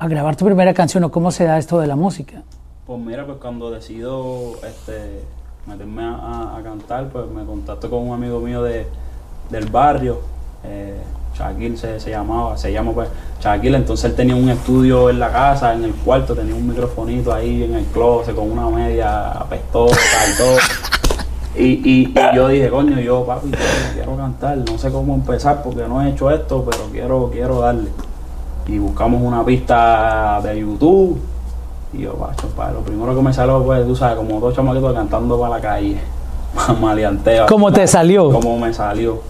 a 0.00 0.08
grabar 0.08 0.34
tu 0.34 0.46
primera 0.46 0.72
canción 0.72 1.04
o 1.04 1.10
cómo 1.10 1.30
se 1.30 1.44
da 1.44 1.58
esto 1.58 1.78
de 1.78 1.86
la 1.86 1.94
música? 1.94 2.42
Pues 2.86 2.98
mira, 2.98 3.26
pues 3.26 3.36
cuando 3.38 3.70
decido 3.70 4.54
este, 4.66 5.20
meterme 5.66 6.02
a, 6.04 6.58
cantar, 6.64 7.10
pues 7.10 7.26
me 7.28 7.44
contacto 7.44 7.90
con 7.90 8.08
un 8.08 8.14
amigo 8.14 8.40
mío 8.40 8.62
de, 8.62 8.86
del 9.50 9.66
barrio, 9.66 10.20
eh, 10.64 10.96
Shaquille 11.36 11.76
se, 11.76 12.10
llamaba, 12.10 12.56
se 12.56 12.72
llama 12.72 12.92
pues 12.92 13.10
Shaquille, 13.42 13.76
entonces 13.76 14.10
él 14.10 14.16
tenía 14.16 14.34
un 14.34 14.48
estudio 14.48 15.10
en 15.10 15.20
la 15.20 15.30
casa, 15.30 15.74
en 15.74 15.84
el 15.84 15.92
cuarto, 15.92 16.34
tenía 16.34 16.54
un 16.54 16.66
microfonito 16.66 17.32
ahí 17.32 17.64
en 17.64 17.74
el 17.74 17.84
closet 17.84 18.34
con 18.34 18.50
una 18.50 18.70
media 18.70 19.32
apestosa 19.32 20.00
y 20.32 20.38
todo. 20.38 20.56
Y, 21.56 21.64
y, 21.84 22.14
yo 22.34 22.48
dije, 22.48 22.70
coño, 22.70 22.98
yo 23.00 23.26
papi, 23.26 23.50
quiero 23.92 24.16
cantar, 24.16 24.56
no 24.56 24.78
sé 24.78 24.90
cómo 24.90 25.14
empezar 25.14 25.62
porque 25.62 25.86
no 25.86 26.00
he 26.00 26.08
hecho 26.08 26.30
esto, 26.30 26.64
pero 26.64 26.84
quiero, 26.90 27.28
quiero 27.30 27.60
darle. 27.60 27.90
Y 28.70 28.78
buscamos 28.78 29.20
una 29.20 29.44
pista 29.44 30.40
de 30.44 30.60
YouTube 30.60 31.18
y 31.92 32.02
yo, 32.02 32.16
bacho, 32.16 32.46
pa, 32.48 32.70
lo 32.70 32.80
primero 32.80 33.16
que 33.16 33.20
me 33.20 33.32
salió 33.32 33.64
fue, 33.64 33.82
tú 33.82 33.96
sabes, 33.96 34.16
como 34.16 34.38
dos 34.38 34.54
chamaquitos 34.54 34.94
cantando 34.94 35.40
para 35.40 35.56
la 35.56 35.60
calle. 35.60 35.98
Maleanteo. 36.80 37.46
¿Cómo 37.46 37.72
te 37.72 37.84
salió? 37.88 38.30
Como 38.30 38.58
me 38.58 38.72
salió. 38.72 39.20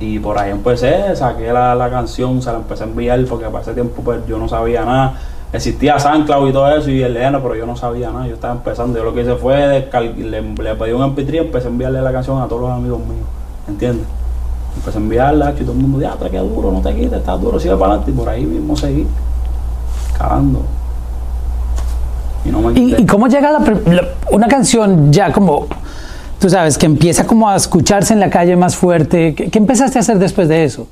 Y 0.00 0.18
por 0.18 0.36
ahí 0.36 0.50
empecé, 0.50 1.14
saqué 1.14 1.52
la, 1.52 1.76
la, 1.76 1.88
canción, 1.88 2.42
se 2.42 2.50
la 2.50 2.58
empecé 2.58 2.82
a 2.82 2.86
enviar 2.86 3.24
porque 3.26 3.44
para 3.46 3.60
ese 3.60 3.74
tiempo 3.74 4.02
pues 4.02 4.26
yo 4.26 4.36
no 4.36 4.48
sabía 4.48 4.84
nada. 4.84 5.14
Existía 5.52 5.98
SoundCloud 5.98 6.48
y 6.48 6.52
todo 6.52 6.76
eso 6.76 6.90
y 6.90 7.02
el 7.02 7.14
Leno, 7.14 7.40
pero 7.40 7.54
yo 7.54 7.66
no 7.66 7.76
sabía 7.76 8.10
nada, 8.10 8.26
yo 8.26 8.34
estaba 8.34 8.54
empezando. 8.54 8.98
Yo 8.98 9.04
lo 9.04 9.14
que 9.14 9.20
hice 9.20 9.34
fue, 9.36 9.56
le, 9.58 10.42
le, 10.42 10.74
pedí 10.74 10.92
un 10.92 11.14
MP3 11.14 11.34
y 11.34 11.38
empecé 11.38 11.68
a 11.68 11.70
enviarle 11.70 12.02
la 12.02 12.12
canción 12.12 12.40
a 12.42 12.48
todos 12.48 12.62
los 12.62 12.70
amigos 12.70 12.98
míos, 13.00 13.26
¿entiendes? 13.68 14.06
Empecé 14.76 14.98
a 14.98 15.00
enviarla 15.00 15.54
y 15.58 15.62
todo 15.62 15.72
el 15.72 15.78
mundo, 15.78 15.98
te 15.98 16.30
queda 16.30 16.42
duro, 16.42 16.70
no 16.70 16.80
te 16.80 16.94
quites, 16.94 17.12
está 17.12 17.36
duro, 17.36 17.58
sigue 17.58 17.74
para 17.74 17.92
adelante 17.92 18.10
y 18.10 18.14
por 18.14 18.28
ahí 18.28 18.44
mismo 18.46 18.76
seguí, 18.76 19.06
cagando. 20.16 20.62
Y, 22.74 23.04
cómo 23.06 23.28
llega 23.28 23.58
una 24.30 24.48
canción 24.48 25.12
ya 25.12 25.32
como, 25.32 25.66
tú 26.38 26.48
sabes, 26.48 26.78
que 26.78 26.86
empieza 26.86 27.26
como 27.26 27.48
a 27.48 27.56
escucharse 27.56 28.14
en 28.14 28.20
la 28.20 28.30
calle 28.30 28.56
más 28.56 28.76
fuerte? 28.76 29.34
¿Qué, 29.34 29.50
empezaste 29.58 29.98
a 29.98 30.00
hacer 30.00 30.18
después 30.18 30.48
de 30.48 30.64
eso? 30.64 30.86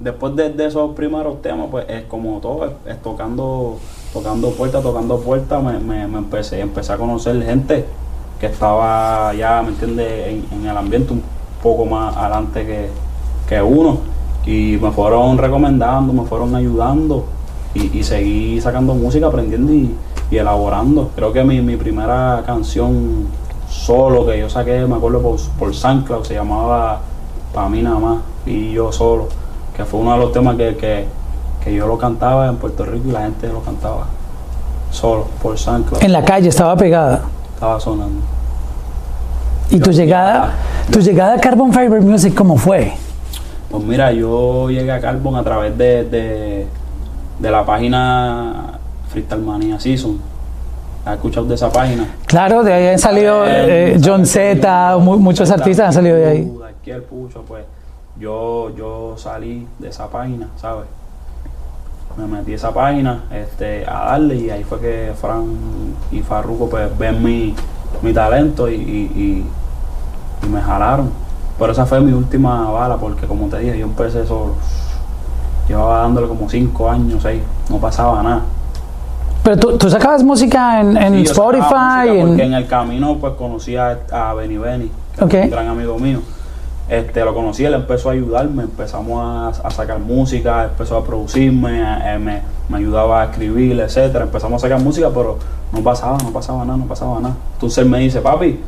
Después 0.00 0.34
de, 0.34 0.66
esos 0.66 0.94
primeros 0.96 1.42
temas, 1.42 1.68
pues 1.70 1.84
es 1.88 2.04
como 2.04 2.38
todo, 2.38 2.74
es, 2.86 3.02
tocando 3.02 3.78
tocando 4.12 4.50
puertas, 4.50 4.82
tocando 4.82 5.20
puertas, 5.20 5.62
me, 5.62 5.78
me, 5.78 6.18
empecé, 6.18 6.60
empecé 6.60 6.92
a 6.92 6.96
conocer 6.96 7.40
gente 7.44 7.84
que 8.40 8.46
estaba 8.46 9.32
ya, 9.34 9.62
¿me 9.62 9.68
entiendes?, 9.68 10.44
en, 10.50 10.66
el 10.66 10.76
ambiente 10.76 11.12
un 11.12 11.22
poco 11.62 11.84
más 11.84 12.16
adelante 12.16 12.66
que, 12.66 12.88
que 13.50 13.60
uno. 13.60 13.98
Y 14.46 14.78
me 14.80 14.90
fueron 14.92 15.36
recomendando, 15.36 16.14
me 16.14 16.22
fueron 16.22 16.54
ayudando 16.54 17.26
y, 17.74 17.98
y 17.98 18.02
seguí 18.02 18.58
sacando 18.60 18.94
música, 18.94 19.26
aprendiendo 19.26 19.72
y, 19.72 19.94
y 20.30 20.36
elaborando. 20.38 21.10
Creo 21.14 21.32
que 21.32 21.44
mi, 21.44 21.60
mi 21.60 21.76
primera 21.76 22.42
canción 22.46 23.26
solo 23.68 24.24
que 24.24 24.38
yo 24.38 24.48
saqué, 24.48 24.86
me 24.86 24.96
acuerdo 24.96 25.20
por, 25.20 25.38
por 25.58 25.74
SoundCloud, 25.74 26.24
se 26.24 26.34
llamaba 26.34 27.00
Para 27.52 27.68
mí 27.68 27.82
nada 27.82 27.98
más, 27.98 28.18
y 28.46 28.72
yo 28.72 28.90
solo, 28.90 29.28
que 29.76 29.84
fue 29.84 30.00
uno 30.00 30.12
de 30.12 30.18
los 30.18 30.32
temas 30.32 30.56
que, 30.56 30.76
que, 30.76 31.06
que 31.62 31.74
yo 31.74 31.86
lo 31.86 31.98
cantaba 31.98 32.48
en 32.48 32.56
Puerto 32.56 32.84
Rico 32.84 33.08
y 33.08 33.12
la 33.12 33.22
gente 33.22 33.48
lo 33.48 33.60
cantaba 33.60 34.06
solo 34.90 35.26
por 35.42 35.58
SoundCloud. 35.58 36.02
En 36.02 36.12
la 36.12 36.24
calle 36.24 36.48
estaba 36.48 36.76
pegada. 36.76 37.22
Estaba 37.54 37.78
sonando. 37.78 38.22
¿Y 39.68 39.78
tu 39.78 39.92
llegada, 39.92 40.54
tu 40.90 41.00
llegada 41.00 41.34
a 41.34 41.38
Carbon 41.38 41.72
Fiber 41.72 42.00
Music 42.00 42.34
cómo 42.34 42.56
fue? 42.56 42.94
Pues 43.70 43.84
mira, 43.84 44.12
yo 44.12 44.68
llegué 44.68 44.90
a 44.90 45.00
Carbon 45.00 45.36
a 45.36 45.44
través 45.44 45.76
de, 45.78 46.04
de, 46.04 46.66
de 47.38 47.50
la 47.50 47.64
página 47.64 48.78
Freestyle 49.08 49.42
Mania 49.42 49.78
Season. 49.78 50.18
¿Has 51.04 51.14
escuchado 51.14 51.46
de 51.46 51.54
esa 51.54 51.70
página? 51.70 52.06
Claro, 52.26 52.62
de 52.62 52.72
ahí 52.72 52.88
han 52.88 52.98
salido 52.98 53.46
eh, 53.46 53.94
eh, 53.94 54.00
John 54.04 54.26
Z, 54.26 54.98
muchos 54.98 55.50
artistas 55.50 55.86
han 55.86 55.92
salido 55.92 56.16
de 56.16 56.26
ahí. 56.26 56.52
Aquí 56.68 56.90
el 56.90 57.02
Pucho, 57.02 57.42
pues 57.46 57.64
yo, 58.18 58.74
yo 58.76 59.14
salí 59.16 59.66
de 59.78 59.88
esa 59.88 60.08
página, 60.08 60.48
¿sabes? 60.56 60.86
Me 62.18 62.26
metí 62.26 62.52
a 62.52 62.56
esa 62.56 62.74
página 62.74 63.24
este, 63.32 63.86
a 63.86 64.06
darle 64.06 64.34
y 64.36 64.50
ahí 64.50 64.64
fue 64.64 64.80
que 64.80 65.12
Fran 65.18 65.46
y 66.10 66.20
Farruko 66.20 66.68
pues 66.68 66.98
ven 66.98 67.22
mi, 67.22 67.54
mi 68.02 68.12
talento 68.12 68.68
y, 68.68 68.74
y, 68.74 69.46
y, 70.44 70.48
me 70.48 70.60
jalaron. 70.60 71.10
Pero 71.60 71.72
esa 71.72 71.84
fue 71.84 72.00
mi 72.00 72.12
última 72.12 72.70
bala 72.70 72.96
porque 72.96 73.26
como 73.26 73.46
te 73.48 73.58
dije, 73.58 73.78
yo 73.78 73.84
empecé 73.84 74.26
solo. 74.26 74.54
Llevaba 75.68 75.98
dándole 75.98 76.26
como 76.26 76.48
5 76.48 76.90
años, 76.90 77.22
6, 77.22 77.42
no 77.68 77.76
pasaba 77.76 78.22
nada. 78.22 78.42
Pero 79.44 79.58
tú, 79.58 79.76
tú 79.76 79.90
sacabas 79.90 80.24
música 80.24 80.80
en, 80.80 80.96
en 80.96 81.14
Spotify. 81.16 82.18
porque 82.18 82.44
en... 82.44 82.54
el 82.54 82.66
camino 82.66 83.18
pues 83.20 83.34
conocí 83.34 83.76
a, 83.76 83.98
Benny 84.34 84.56
Benny, 84.56 84.90
que 85.28 85.38
es 85.38 85.44
un 85.44 85.50
gran 85.50 85.68
amigo 85.68 85.98
mío. 85.98 86.20
Este, 86.88 87.22
lo 87.24 87.34
conocí, 87.34 87.64
él 87.64 87.74
empezó 87.74 88.08
a 88.08 88.12
ayudarme, 88.12 88.62
empezamos 88.62 89.54
a, 89.62 89.70
sacar 89.70 90.00
música, 90.00 90.64
empezó 90.64 90.96
a 90.96 91.04
producirme, 91.04 91.84
me, 92.18 92.40
me, 92.70 92.76
ayudaba 92.78 93.20
a 93.20 93.24
escribir, 93.26 93.78
etcétera. 93.78 94.24
Empezamos 94.24 94.62
a 94.62 94.66
sacar 94.66 94.82
música, 94.82 95.10
pero 95.10 95.38
no 95.72 95.82
pasaba, 95.82 96.16
no 96.24 96.30
pasaba 96.30 96.64
nada, 96.64 96.78
no 96.78 96.86
pasaba 96.86 97.20
nada. 97.20 97.36
Entonces 97.52 97.78
él 97.78 97.88
me 97.88 97.98
dice, 97.98 98.22
papi, 98.22 98.60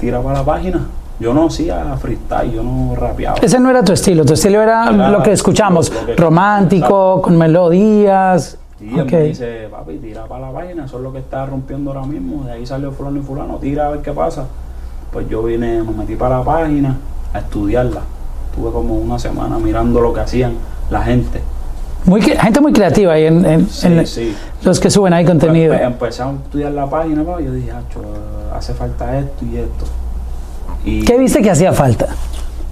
tira 0.00 0.20
para 0.22 0.38
la 0.38 0.44
página. 0.44 0.88
Yo 1.20 1.34
no 1.34 1.46
hacía 1.46 1.96
freestyle, 1.96 2.52
yo 2.52 2.62
no 2.62 2.94
rapeaba. 2.94 3.38
Ese 3.42 3.58
no 3.58 3.70
era 3.70 3.82
tu 3.82 3.92
estilo, 3.92 4.24
tu 4.24 4.34
estilo 4.34 4.62
era, 4.62 4.90
lo 4.92 5.22
que 5.22 5.32
escuchamos, 5.32 5.92
romántico, 6.16 7.20
con 7.20 7.36
melodías. 7.36 8.56
Y 8.80 8.96
él 8.96 9.06
me 9.10 9.22
dice, 9.22 9.68
papi, 9.70 9.96
tira 9.96 10.26
para 10.26 10.46
la 10.46 10.52
página, 10.52 10.84
eso 10.84 10.98
es 10.98 11.02
lo 11.02 11.12
que 11.12 11.18
está 11.18 11.44
rompiendo 11.46 11.90
ahora 11.90 12.06
mismo. 12.06 12.44
De 12.44 12.52
ahí 12.52 12.64
salió 12.64 12.92
fulano 12.92 13.18
y 13.18 13.22
fulano, 13.22 13.56
tira 13.56 13.88
a 13.88 13.90
ver 13.90 14.02
qué 14.02 14.12
pasa. 14.12 14.46
Pues 15.12 15.28
yo 15.28 15.42
vine, 15.42 15.82
me 15.82 15.92
metí 15.92 16.14
para 16.14 16.38
la 16.38 16.44
página 16.44 16.96
a 17.32 17.38
estudiarla. 17.40 18.02
Tuve 18.54 18.70
como 18.70 18.94
una 18.94 19.18
semana 19.18 19.58
mirando 19.58 20.00
lo 20.00 20.12
que 20.12 20.20
hacían 20.20 20.52
la 20.90 21.02
gente. 21.02 21.40
Muy, 22.04 22.22
gente 22.22 22.60
muy 22.60 22.72
creativa 22.72 23.14
ahí 23.14 23.26
en, 23.26 23.66
los 24.62 24.78
que 24.78 24.90
suben 24.90 25.12
ahí 25.12 25.24
contenido. 25.24 25.74
Pues, 25.74 25.84
empecé 25.84 26.22
a 26.22 26.30
estudiar 26.30 26.72
la 26.72 26.88
página, 26.88 27.24
yo 27.24 27.52
dije, 27.52 27.72
hace 28.54 28.74
falta 28.74 29.18
esto 29.18 29.44
y 29.44 29.56
esto. 29.56 29.84
Y 30.84 31.04
¿Qué 31.04 31.18
viste 31.18 31.42
que 31.42 31.50
hacía 31.50 31.72
falta? 31.72 32.08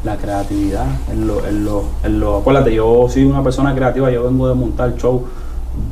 La 0.04 0.16
creatividad. 0.16 0.86
En 1.10 1.26
lo, 1.26 1.46
en 1.46 1.64
lo, 1.64 1.84
en 2.04 2.20
lo, 2.20 2.38
acuérdate, 2.38 2.74
yo 2.74 3.06
soy 3.08 3.24
una 3.24 3.42
persona 3.42 3.74
creativa, 3.74 4.10
yo 4.10 4.24
vengo 4.24 4.48
de 4.48 4.54
montar 4.54 4.96
show 4.96 5.24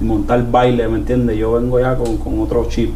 montar 0.00 0.50
baile, 0.50 0.88
¿me 0.88 0.98
entiendes? 0.98 1.36
Yo 1.36 1.52
vengo 1.52 1.78
ya 1.80 1.96
con, 1.96 2.16
con 2.16 2.40
otro 2.40 2.66
chip. 2.68 2.94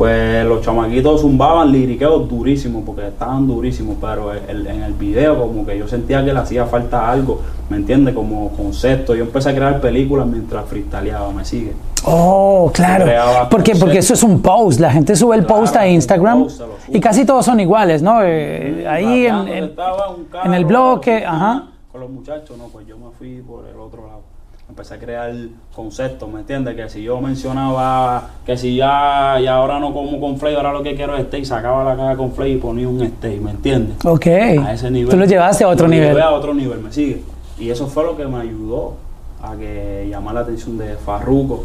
Pues 0.00 0.46
los 0.46 0.62
chamaquitos 0.62 1.20
zumbaban 1.20 1.70
liriqueos 1.70 2.26
durísimos, 2.26 2.84
porque 2.86 3.08
estaban 3.08 3.46
durísimos, 3.46 3.98
pero 4.00 4.32
en 4.34 4.82
el 4.82 4.94
video 4.94 5.38
como 5.38 5.66
que 5.66 5.76
yo 5.76 5.86
sentía 5.86 6.24
que 6.24 6.32
le 6.32 6.38
hacía 6.38 6.64
falta 6.64 7.10
algo, 7.10 7.42
¿me 7.68 7.76
entiendes? 7.76 8.14
Como 8.14 8.48
concepto. 8.52 9.14
Yo 9.14 9.24
empecé 9.24 9.50
a 9.50 9.54
crear 9.54 9.78
películas 9.78 10.26
mientras 10.26 10.64
freestyleaba, 10.64 11.30
¿me 11.32 11.44
sigue? 11.44 11.74
Oh, 12.06 12.70
claro. 12.72 13.04
¿Por 13.50 13.62
qué? 13.62 13.76
Porque 13.76 13.98
eso 13.98 14.14
es 14.14 14.22
un 14.22 14.40
post. 14.40 14.80
La 14.80 14.90
gente 14.90 15.14
sube 15.14 15.36
el 15.36 15.44
post 15.44 15.76
a 15.76 15.86
Instagram 15.86 16.46
y 16.88 16.98
casi 16.98 17.26
todos 17.26 17.44
son 17.44 17.60
iguales, 17.60 18.00
¿no? 18.00 18.22
Eh, 18.22 18.86
ahí 18.88 19.26
en, 19.26 19.48
en, 19.48 20.54
el 20.54 20.64
bloque, 20.64 21.26
ajá. 21.26 21.64
Con 21.92 22.00
los 22.00 22.08
muchachos, 22.08 22.56
no, 22.56 22.68
pues 22.68 22.86
yo 22.86 22.96
me 22.96 23.10
fui 23.18 23.42
por 23.42 23.68
el 23.68 23.78
otro 23.78 24.06
lado 24.06 24.39
empecé 24.70 24.94
a 24.94 24.98
crear 24.98 25.32
conceptos, 25.74 26.28
¿me 26.28 26.40
entiendes? 26.40 26.76
Que 26.76 26.88
si 26.88 27.02
yo 27.02 27.20
mencionaba 27.20 28.30
que 28.46 28.56
si 28.56 28.76
ya, 28.76 29.36
y 29.40 29.46
ahora 29.48 29.80
no 29.80 29.92
como 29.92 30.20
con 30.20 30.38
Flay, 30.38 30.54
ahora 30.54 30.72
lo 30.72 30.82
que 30.82 30.94
quiero 30.94 31.16
es 31.16 31.26
steak, 31.26 31.44
sacaba 31.44 31.82
la 31.82 31.96
caja 31.96 32.16
con 32.16 32.32
Flay 32.32 32.52
y 32.52 32.56
ponía 32.56 32.88
un 32.88 33.04
steak, 33.04 33.40
¿me 33.40 33.50
entiendes? 33.50 33.96
Ok. 34.04 34.26
A 34.26 34.72
ese 34.72 34.90
nivel. 34.90 35.10
Tú 35.10 35.16
lo 35.16 35.24
llevaste 35.24 35.64
a 35.64 35.68
otro 35.68 35.86
lo 35.86 35.92
nivel. 35.92 36.10
Llevé 36.10 36.22
a 36.22 36.30
otro 36.30 36.54
nivel, 36.54 36.78
me 36.78 36.92
sigue. 36.92 37.22
Y 37.58 37.68
eso 37.68 37.88
fue 37.88 38.04
lo 38.04 38.16
que 38.16 38.24
me 38.26 38.38
ayudó 38.38 38.94
a 39.42 39.56
que 39.56 40.06
llamar 40.08 40.34
la 40.34 40.40
atención 40.40 40.78
de 40.78 40.94
Farruko 40.94 41.64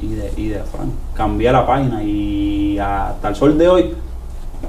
y 0.00 0.14
de, 0.14 0.32
y 0.36 0.48
de 0.48 0.60
Frank. 0.60 0.90
Cambié 1.14 1.50
la 1.50 1.66
página 1.66 2.04
y 2.04 2.78
hasta 2.78 3.28
el 3.28 3.34
sol 3.34 3.58
de 3.58 3.68
hoy 3.68 3.94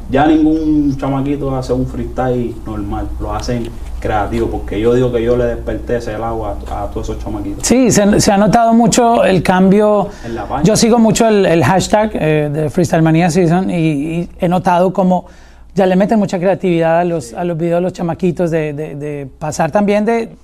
ya 0.09 0.25
ningún 0.25 0.97
chamaquito 0.97 1.55
hace 1.55 1.73
un 1.73 1.85
freestyle 1.85 2.55
normal, 2.65 3.07
lo 3.19 3.33
hacen 3.33 3.69
creativo, 3.99 4.47
porque 4.49 4.79
yo 4.79 4.93
digo 4.93 5.11
que 5.11 5.21
yo 5.23 5.35
le 5.35 5.45
desperté 5.45 5.97
ese 5.97 6.13
agua 6.15 6.57
a, 6.69 6.83
a 6.83 6.87
todos 6.91 7.09
esos 7.09 7.23
chamaquitos. 7.23 7.65
Sí, 7.67 7.91
se, 7.91 8.21
se 8.21 8.31
ha 8.31 8.37
notado 8.37 8.73
mucho 8.73 9.23
el 9.23 9.41
cambio. 9.43 10.09
En 10.25 10.35
la. 10.35 10.61
Yo 10.63 10.75
sigo 10.75 10.99
mucho 10.99 11.27
el, 11.27 11.45
el 11.45 11.63
hashtag 11.63 12.11
eh, 12.13 12.49
de 12.51 12.69
Freestyle 12.69 13.31
Season 13.31 13.69
y, 13.69 13.75
y 13.75 14.29
he 14.39 14.47
notado 14.47 14.93
como 14.93 15.25
ya 15.73 15.85
le 15.85 15.95
meten 15.95 16.17
mucha 16.17 16.39
creatividad 16.39 16.99
a 16.99 17.03
los, 17.03 17.33
a 17.33 17.43
los 17.43 17.55
videos 17.57 17.77
de 17.77 17.81
los 17.81 17.93
chamaquitos, 17.93 18.49
de, 18.49 18.73
de- 18.73 18.95
de 18.95 19.27
pasar 19.37 19.69
también 19.71 20.05
de, 20.05 20.35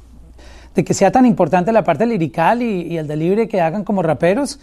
de 0.76 0.84
que 0.84 0.94
sea 0.94 1.12
tan 1.12 1.26
importante 1.26 1.72
la 1.72 1.84
parte 1.84 2.06
lirical 2.06 2.62
y, 2.62 2.82
y 2.84 2.98
el 2.98 3.08
delivery 3.08 3.48
que 3.48 3.60
hagan 3.60 3.84
como 3.84 4.04
raperos, 4.04 4.60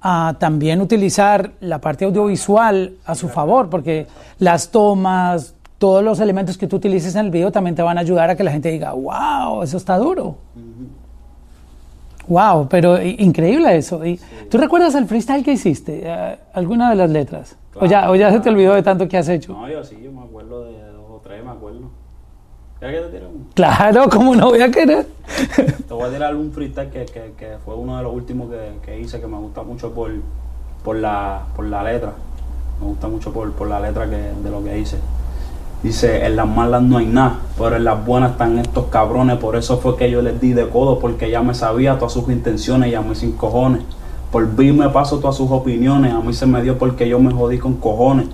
a 0.00 0.34
también 0.38 0.80
utilizar 0.80 1.50
la 1.60 1.80
parte 1.80 2.04
audiovisual 2.04 2.92
a 3.06 3.14
su 3.14 3.28
favor, 3.28 3.68
porque 3.68 4.06
las 4.38 4.70
tomas, 4.70 5.54
todos 5.78 6.02
los 6.02 6.20
elementos 6.20 6.56
que 6.56 6.66
tú 6.66 6.76
utilices 6.76 7.14
en 7.14 7.26
el 7.26 7.30
video 7.30 7.52
también 7.52 7.76
te 7.76 7.82
van 7.82 7.98
a 7.98 8.00
ayudar 8.00 8.30
a 8.30 8.36
que 8.36 8.44
la 8.44 8.52
gente 8.52 8.70
diga, 8.70 8.92
wow, 8.92 9.62
eso 9.62 9.76
está 9.76 9.98
duro. 9.98 10.36
Wow, 12.28 12.66
pero 12.68 13.00
increíble 13.00 13.76
eso. 13.76 14.04
Y, 14.04 14.18
¿Tú 14.50 14.58
recuerdas 14.58 14.94
el 14.94 15.06
freestyle 15.06 15.44
que 15.44 15.52
hiciste? 15.52 16.02
Eh, 16.04 16.38
¿Alguna 16.54 16.90
de 16.90 16.96
las 16.96 17.10
letras? 17.10 17.56
o, 17.74 17.86
ya, 17.86 18.10
o 18.10 18.16
ya 18.16 18.32
se 18.32 18.40
te 18.40 18.48
olvidó 18.48 18.74
de 18.74 18.82
tanto 18.82 19.06
que 19.06 19.18
has 19.18 19.28
hecho? 19.28 19.52
No, 19.52 19.68
yo 19.68 19.84
sí, 19.84 19.98
yo 20.02 20.10
me 20.10 20.22
acuerdo 20.22 20.64
de 20.64 20.80
dos 20.92 21.04
o 21.10 21.20
tres, 21.22 21.44
me 21.44 21.50
acuerdo. 21.50 21.90
¿Quieres 22.78 23.00
que 23.00 23.06
te 23.06 23.12
tire 23.12 23.26
uno? 23.26 23.44
Claro, 23.54 24.08
¿cómo 24.10 24.34
no 24.34 24.48
voy 24.48 24.60
a 24.60 24.70
querer? 24.70 25.06
Te 25.86 25.94
voy 25.94 26.08
a 26.08 26.10
tirar 26.10 26.34
un 26.34 26.52
freestyle 26.52 26.90
que, 26.90 27.06
que, 27.06 27.32
que 27.36 27.56
fue 27.64 27.74
uno 27.74 27.96
de 27.96 28.02
los 28.02 28.12
últimos 28.12 28.50
que, 28.50 28.72
que 28.84 29.00
hice, 29.00 29.20
que 29.20 29.26
me 29.26 29.38
gusta 29.38 29.62
mucho 29.62 29.92
por, 29.92 30.10
por, 30.82 30.96
la, 30.96 31.46
por 31.54 31.66
la 31.66 31.82
letra. 31.84 32.12
Me 32.80 32.86
gusta 32.86 33.08
mucho 33.08 33.32
por, 33.32 33.52
por 33.52 33.68
la 33.68 33.80
letra 33.80 34.08
que, 34.10 34.16
de 34.16 34.50
lo 34.50 34.62
que 34.64 34.78
hice. 34.78 34.98
Dice, 35.82 36.24
en 36.24 36.36
las 36.36 36.48
malas 36.48 36.82
no 36.82 36.98
hay 36.98 37.06
nada, 37.06 37.38
pero 37.56 37.76
en 37.76 37.84
las 37.84 38.04
buenas 38.04 38.32
están 38.32 38.58
estos 38.58 38.86
cabrones. 38.86 39.36
Por 39.36 39.56
eso 39.56 39.78
fue 39.78 39.96
que 39.96 40.10
yo 40.10 40.22
les 40.22 40.40
di 40.40 40.52
de 40.52 40.68
codo, 40.68 40.98
porque 40.98 41.30
ya 41.30 41.42
me 41.42 41.54
sabía 41.54 41.96
todas 41.98 42.12
sus 42.12 42.28
intenciones, 42.28 42.90
ya 42.90 43.02
me 43.02 43.14
sin 43.14 43.32
cojones. 43.32 43.82
Por 44.32 44.48
mí 44.48 44.72
me 44.72 44.88
paso 44.88 45.18
todas 45.18 45.36
sus 45.36 45.50
opiniones, 45.50 46.12
a 46.12 46.20
mí 46.20 46.32
se 46.32 46.46
me 46.46 46.62
dio 46.62 46.78
porque 46.78 47.08
yo 47.08 47.20
me 47.20 47.32
jodí 47.32 47.58
con 47.58 47.74
cojones. 47.74 48.26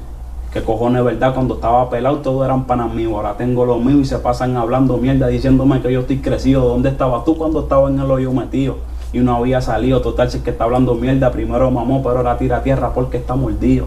Que 0.53 0.63
cojones, 0.63 1.03
verdad, 1.03 1.35
cuando 1.35 1.55
estaba 1.55 1.89
pelado 1.89 2.19
todos 2.19 2.45
eran 2.45 2.65
panas. 2.65 2.91
Ahora 3.07 3.37
tengo 3.37 3.65
lo 3.65 3.79
mío 3.79 4.01
y 4.01 4.05
se 4.05 4.19
pasan 4.19 4.57
hablando 4.57 4.99
mierda, 4.99 5.27
diciéndome 5.29 5.81
que 5.81 5.93
yo 5.93 6.01
estoy 6.01 6.19
crecido. 6.19 6.69
¿Dónde 6.69 6.91
estabas 6.91 7.25
tú 7.25 7.37
cuando 7.37 7.61
estaba 7.61 7.89
en 7.89 7.99
el 7.99 8.11
hoyo 8.11 8.33
metido? 8.33 8.77
Y 9.13 9.21
no 9.21 9.37
había 9.37 9.61
salido. 9.61 10.01
Total, 10.01 10.31
si 10.31 10.41
que 10.41 10.51
está 10.51 10.65
hablando 10.65 10.95
mierda, 10.95 11.31
primero 11.33 11.71
mamó, 11.71 12.03
pero 12.03 12.19
ahora 12.19 12.37
tira 12.37 12.63
tierra 12.63 12.93
porque 12.93 13.17
está 13.17 13.35
mordido. 13.35 13.87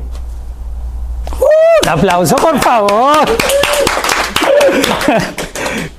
Un 1.86 1.90
aplauso, 1.90 2.36
por 2.38 2.58
favor. 2.58 3.16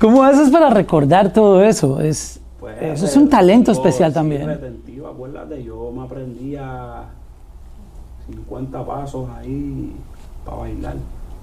¿Cómo 0.01 0.21
haces 0.21 0.49
para 0.49 0.69
recordar 0.69 1.31
todo 1.31 1.63
eso? 1.63 2.01
Es, 2.01 2.41
Pues, 2.59 2.75
eso 2.81 3.05
es 3.05 3.15
un 3.15 3.29
talento 3.29 3.71
especial 3.71 4.11
sí, 4.11 4.15
también. 4.15 4.47
retentiva, 4.47 5.09
acuérdate, 5.11 5.63
yo 5.63 5.89
me 5.95 6.03
aprendía 6.03 7.03
50 8.29 8.85
pasos 8.85 9.29
ahí 9.39 9.93
para 10.43 10.57
bailar. 10.57 10.95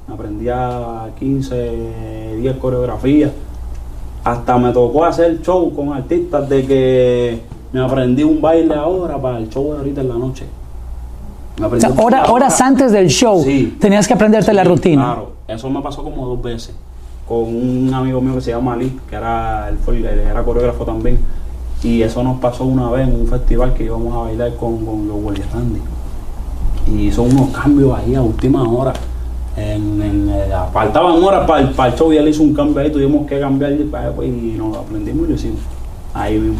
Me 0.06 0.14
aprendía 0.14 1.10
15, 1.18 2.36
10 2.36 2.56
coreografías. 2.58 3.32
Hasta 4.24 4.58
me 4.58 4.72
tocó 4.74 5.06
hacer 5.06 5.40
show 5.40 5.74
con 5.74 5.94
artistas 5.94 6.46
de 6.50 6.66
que 6.66 7.40
me 7.72 7.80
aprendí 7.80 8.22
un 8.24 8.42
baile 8.42 8.74
ahora 8.74 9.16
para 9.16 9.38
el 9.38 9.48
show 9.48 9.72
de 9.72 9.78
ahorita 9.78 10.02
en 10.02 10.08
la 10.10 10.16
noche. 10.16 10.44
O 11.62 11.80
sea, 11.80 11.90
hora- 11.98 12.32
horas 12.32 12.60
antes 12.60 12.90
del 12.92 13.08
show 13.08 13.42
Sí. 13.44 13.76
tenías 13.80 14.08
que 14.08 14.14
aprenderte 14.14 14.52
la 14.52 14.64
rutina. 14.64 15.04
Claro, 15.04 15.32
eso 15.48 15.70
me 15.70 15.80
pasó 15.80 16.02
como 16.02 16.26
dos 16.26 16.42
veces. 16.42 16.74
Con 17.28 17.38
un 17.44 17.90
amigo 17.94 18.20
mío 18.20 18.34
que 18.34 18.40
se 18.40 18.50
llama 18.50 18.74
Ali, 18.74 18.98
que 19.08 19.16
era, 19.16 19.68
él 19.68 20.04
era 20.04 20.42
coreógrafo 20.42 20.84
también. 20.84 21.18
Y 21.82 22.02
eso 22.02 22.22
nos 22.22 22.40
pasó 22.40 22.64
una 22.64 22.90
vez 22.90 23.06
en 23.08 23.14
un 23.20 23.26
festival 23.26 23.72
que 23.74 23.84
íbamos 23.84 24.12
a 24.14 24.18
bailar 24.28 24.56
con, 24.56 24.84
con 24.84 25.06
los 25.06 25.16
Willy 25.22 25.42
Randy. 25.52 25.80
Y 26.86 27.06
hizo 27.08 27.22
unos 27.22 27.50
cambios 27.50 27.96
ahí 27.98 28.14
a 28.14 28.22
última 28.22 28.62
hora. 28.62 28.92
En, 29.56 30.02
en, 30.02 30.28
eh, 30.30 30.46
faltaban 30.72 31.22
horas 31.22 31.46
para 31.46 31.60
el, 31.60 31.70
para 31.70 31.92
el 31.92 31.98
show 31.98 32.12
y 32.12 32.16
él 32.16 32.28
hizo 32.28 32.42
un 32.42 32.52
cambio 32.52 32.80
ahí, 32.82 32.90
tuvimos 32.90 33.26
que 33.26 33.38
cambiar 33.38 33.72
y, 33.72 33.84
pues, 33.84 34.28
y 34.28 34.54
nos 34.58 34.72
lo 34.72 34.80
aprendimos 34.80 35.26
y 35.26 35.28
lo 35.30 35.34
hicimos. 35.36 35.60
Ahí 36.12 36.38
mismo. 36.38 36.58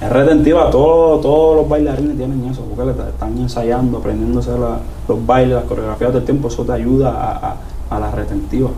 Es 0.00 0.10
retentiva, 0.12 0.70
todo- 0.70 1.18
todos 1.20 1.56
los 1.56 1.68
bailarines 1.68 2.16
tienen 2.18 2.44
eso, 2.50 2.62
porque 2.76 2.90
están 2.90 3.38
ensayando, 3.38 3.98
aprendiéndose 3.98 4.50
la- 4.58 4.78
los 5.08 5.26
bailes, 5.26 5.54
las 5.54 5.64
coreografías 5.64 6.12
del 6.12 6.24
tiempo, 6.24 6.48
eso 6.48 6.64
te 6.64 6.72
ayuda 6.72 7.10
a, 7.10 7.50
a- 7.52 7.56
a 7.96 8.00
la 8.00 8.10
retentiva. 8.10 8.68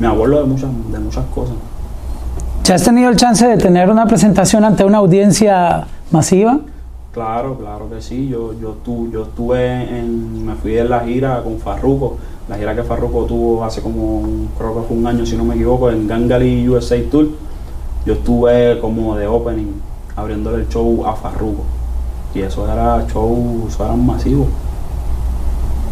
Me 0.00 0.08
acuerdo 0.08 0.40
de 0.40 0.44
muchas, 0.44 0.70
de 0.90 0.98
muchas 0.98 1.24
cosas. 1.34 1.54
¿Ya 2.64 2.74
has 2.74 2.82
tenido 2.82 3.08
el 3.10 3.16
chance 3.16 3.46
de 3.46 3.56
tener 3.58 3.88
una 3.90 4.06
presentación 4.06 4.64
ante 4.64 4.84
una 4.84 4.98
audiencia 4.98 5.86
masiva? 6.10 6.58
Claro, 7.12 7.56
claro 7.56 7.88
que 7.88 8.02
sí. 8.02 8.28
Yo, 8.28 8.52
yo, 8.60 8.70
tu- 8.84 9.08
yo 9.10 9.22
estuve 9.22 9.98
en, 9.98 10.44
me 10.44 10.54
fui 10.56 10.76
en 10.76 10.90
la 10.90 11.00
gira 11.00 11.42
con 11.44 11.58
Farruko, 11.58 12.16
la 12.48 12.56
gira 12.56 12.74
que 12.74 12.82
Farruko 12.82 13.24
tuvo 13.24 13.64
hace 13.64 13.80
como, 13.80 14.22
creo 14.58 14.74
que 14.74 14.88
fue 14.88 14.96
un 14.96 15.06
año 15.06 15.24
si 15.24 15.36
no 15.36 15.44
me 15.44 15.54
equivoco, 15.54 15.90
en 15.90 16.08
Gangali 16.08 16.68
USA 16.68 16.96
Tour. 17.08 17.28
Yo 18.04 18.14
estuve 18.14 18.78
como 18.80 19.16
de 19.16 19.26
opening, 19.28 19.72
abriéndole 20.16 20.62
el 20.62 20.68
show 20.68 21.04
a 21.06 21.14
Farruko. 21.14 21.62
Y 22.34 22.40
eso 22.40 22.70
era 22.70 23.06
show, 23.06 23.66
eso 23.68 23.84
era 23.84 23.94
masivo. 23.94 24.48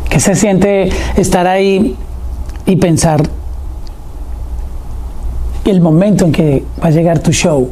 ¿Qué 0.09 0.19
se 0.19 0.35
siente 0.35 0.91
estar 1.17 1.47
ahí 1.47 1.97
y 2.67 2.77
pensar 2.77 3.23
el 5.65 5.81
momento 5.81 6.25
en 6.25 6.33
que 6.33 6.65
va 6.83 6.89
a 6.89 6.91
llegar 6.91 7.19
tu 7.19 7.33
show? 7.33 7.71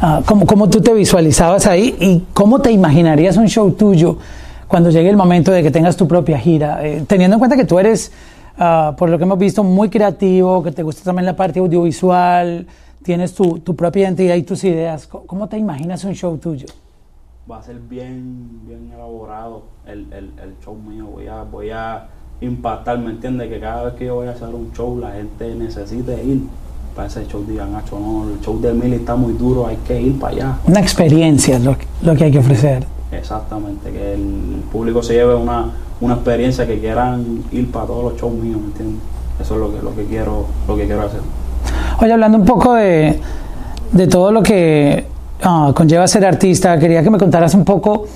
Ah, 0.00 0.22
¿cómo, 0.24 0.46
cómo 0.46 0.68
tú 0.70 0.80
te 0.80 0.94
visualizabas 0.94 1.66
ahí 1.66 1.94
y 2.00 2.24
cómo 2.32 2.60
te 2.60 2.70
imaginarías 2.72 3.36
un 3.36 3.48
show 3.48 3.70
tuyo 3.72 4.16
cuando 4.66 4.90
llegue 4.90 5.10
el 5.10 5.16
momento 5.16 5.50
de 5.52 5.62
que 5.62 5.70
tengas 5.70 5.96
tu 5.96 6.08
propia 6.08 6.38
gira? 6.38 6.78
Eh, 6.82 7.04
teniendo 7.06 7.36
en 7.36 7.38
cuenta 7.38 7.56
que 7.56 7.66
tú 7.66 7.78
eres, 7.78 8.10
ah, 8.58 8.94
por 8.96 9.10
lo 9.10 9.18
que 9.18 9.24
hemos 9.24 9.38
visto, 9.38 9.62
muy 9.62 9.90
creativo, 9.90 10.62
que 10.62 10.72
te 10.72 10.82
gusta 10.82 11.02
también 11.04 11.26
la 11.26 11.36
parte 11.36 11.60
audiovisual, 11.60 12.66
tienes 13.02 13.34
tu, 13.34 13.58
tu 13.60 13.74
propia 13.74 14.04
identidad 14.04 14.34
y 14.36 14.42
tus 14.42 14.64
ideas. 14.64 15.06
¿Cómo, 15.06 15.48
te 15.48 15.58
imaginas 15.58 16.04
un 16.04 16.14
show 16.14 16.36
tuyo? 16.38 16.66
va 17.50 17.58
a 17.58 17.62
ser 17.62 17.80
bien, 17.80 18.60
bien 18.66 18.92
elaborado 18.94 19.64
el, 19.84 20.06
el, 20.12 20.30
el 20.40 20.54
show 20.64 20.76
mío. 20.76 21.06
Voy 21.06 21.26
a, 21.26 21.42
voy 21.42 21.70
a 21.70 22.06
impactar, 22.40 22.98
¿me 22.98 23.10
entiendes? 23.10 23.48
Que 23.48 23.58
cada 23.58 23.84
vez 23.84 23.94
que 23.94 24.06
yo 24.06 24.16
voy 24.16 24.28
a 24.28 24.32
hacer 24.32 24.48
un 24.48 24.72
show, 24.72 24.98
la 24.98 25.12
gente 25.12 25.54
necesite 25.54 26.22
ir 26.22 26.42
para 26.94 27.08
ese 27.08 27.26
show. 27.26 27.44
Digan, 27.44 27.72
Nacho, 27.72 27.98
no, 27.98 28.30
el 28.30 28.40
show 28.40 28.60
de 28.60 28.72
Mili 28.72 28.96
está 28.96 29.16
muy 29.16 29.32
duro, 29.32 29.66
hay 29.66 29.76
que 29.78 30.00
ir 30.00 30.18
para 30.18 30.34
allá. 30.34 30.58
Una 30.66 30.80
experiencia 30.80 31.56
es 31.56 31.64
lo, 31.64 31.76
lo 32.02 32.14
que 32.14 32.24
hay 32.24 32.30
que 32.30 32.38
ofrecer. 32.38 32.84
Exactamente, 33.10 33.90
que 33.90 34.14
el 34.14 34.62
público 34.70 35.02
se 35.02 35.14
lleve 35.14 35.34
una, 35.34 35.72
una 36.00 36.14
experiencia 36.14 36.66
que 36.66 36.78
quieran 36.78 37.42
ir 37.50 37.70
para 37.72 37.86
todos 37.86 38.12
los 38.12 38.20
shows 38.20 38.34
míos, 38.34 38.60
¿me 38.60 38.68
entiendes? 38.68 39.02
Eso 39.40 39.54
es 39.54 39.60
lo 39.60 39.72
que, 39.72 39.82
lo 39.82 39.96
que 39.96 40.04
quiero, 40.04 40.46
lo 40.68 40.76
que 40.76 40.86
quiero 40.86 41.02
hacer. 41.02 41.20
Oye, 42.02 42.14
hablando 42.14 42.38
un 42.38 42.46
poco 42.46 42.72
de, 42.72 43.20
de 43.92 44.06
todo 44.06 44.32
lo 44.32 44.42
que 44.42 45.04
ah, 45.42 45.70
conlleva 45.76 46.08
ser 46.08 46.24
artista, 46.24 46.78
quería 46.78 47.02
que 47.02 47.10
me 47.10 47.18
contaras 47.18 47.52
un 47.52 47.66
poco 47.66 48.06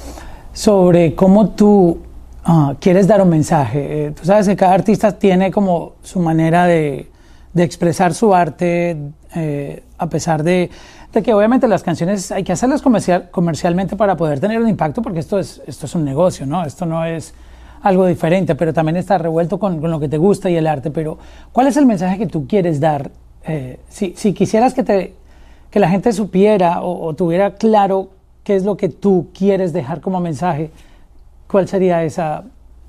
sobre 0.55 1.14
cómo 1.14 1.51
tú 1.51 1.99
ah, 2.47 2.77
quieres 2.81 3.07
dar 3.07 3.20
un 3.20 3.29
mensaje. 3.29 4.07
Eh, 4.07 4.11
tú 4.12 4.25
sabes 4.25 4.49
que 4.49 4.57
cada 4.57 4.73
artista 4.73 5.12
tiene 5.18 5.51
como 5.51 5.97
su 6.03 6.18
manera 6.18 6.64
de, 6.64 7.11
de 7.53 7.62
expresar 7.62 8.14
su 8.14 8.35
arte, 8.35 8.97
eh, 9.35 9.83
a 9.99 10.09
pesar 10.09 10.42
de, 10.44 10.70
de 11.12 11.23
que 11.23 11.35
obviamente 11.35 11.68
las 11.68 11.83
canciones 11.83 12.33
hay 12.33 12.42
que 12.42 12.53
hacerlas 12.53 12.81
comercial, 12.81 13.29
comercialmente 13.31 13.97
para 13.97 14.16
poder 14.16 14.40
tener 14.40 14.62
un 14.62 14.68
impacto, 14.70 15.03
porque 15.03 15.18
esto 15.18 15.38
es, 15.38 15.61
esto 15.66 15.85
es 15.85 15.94
un 15.94 16.07
negocio, 16.07 16.47
¿no? 16.47 16.64
Esto 16.64 16.87
no 16.87 17.05
es 17.05 17.35
algo 17.83 18.07
diferente, 18.07 18.55
pero 18.55 18.73
también 18.73 18.97
está 18.97 19.18
revuelto 19.18 19.59
con, 19.59 19.79
con 19.79 19.90
lo 19.90 20.01
que 20.01 20.09
te 20.09 20.16
gusta 20.16 20.49
y 20.49 20.57
el 20.57 20.66
arte. 20.66 20.90
Pero, 20.90 21.18
¿cuál 21.53 21.66
es 21.66 21.77
el 21.77 21.85
mensaje 21.85 22.16
que 22.16 22.27
tú 22.27 22.47
quieres 22.47 22.81
dar? 22.81 23.11
Eh, 23.46 23.78
si, 23.88 24.14
si 24.16 24.33
quisieras 24.33 24.74
que, 24.74 24.83
te, 24.83 25.14
que 25.70 25.78
la 25.80 25.88
gente 25.88 26.12
supiera 26.12 26.80
o, 26.83 27.04
o 27.07 27.14
tuviera 27.14 27.54
claro 27.57 28.09
qué 28.42 28.57
es 28.57 28.64
lo 28.64 28.76
que 28.76 28.88
tú 28.88 29.28
quieres 29.37 29.72
dejar 29.72 30.00
como 30.00 30.20
mensaje, 30.20 30.70
¿cuál 31.50 31.68
sería 31.68 32.02
esa? 32.04 32.44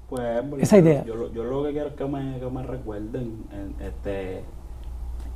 Pues, 0.10 0.22
Esa 0.60 0.78
idea. 0.78 1.04
Yo, 1.06 1.16
lo- 1.16 1.34
yo 1.34 1.44
lo 1.44 1.64
que 1.64 1.72
quiero 1.72 1.88
es 1.90 1.94
que 1.96 2.06
me, 2.06 2.40
que 2.40 2.46
me 2.50 2.64
recuerden, 2.64 3.34
en- 3.52 3.86
este, 3.86 4.42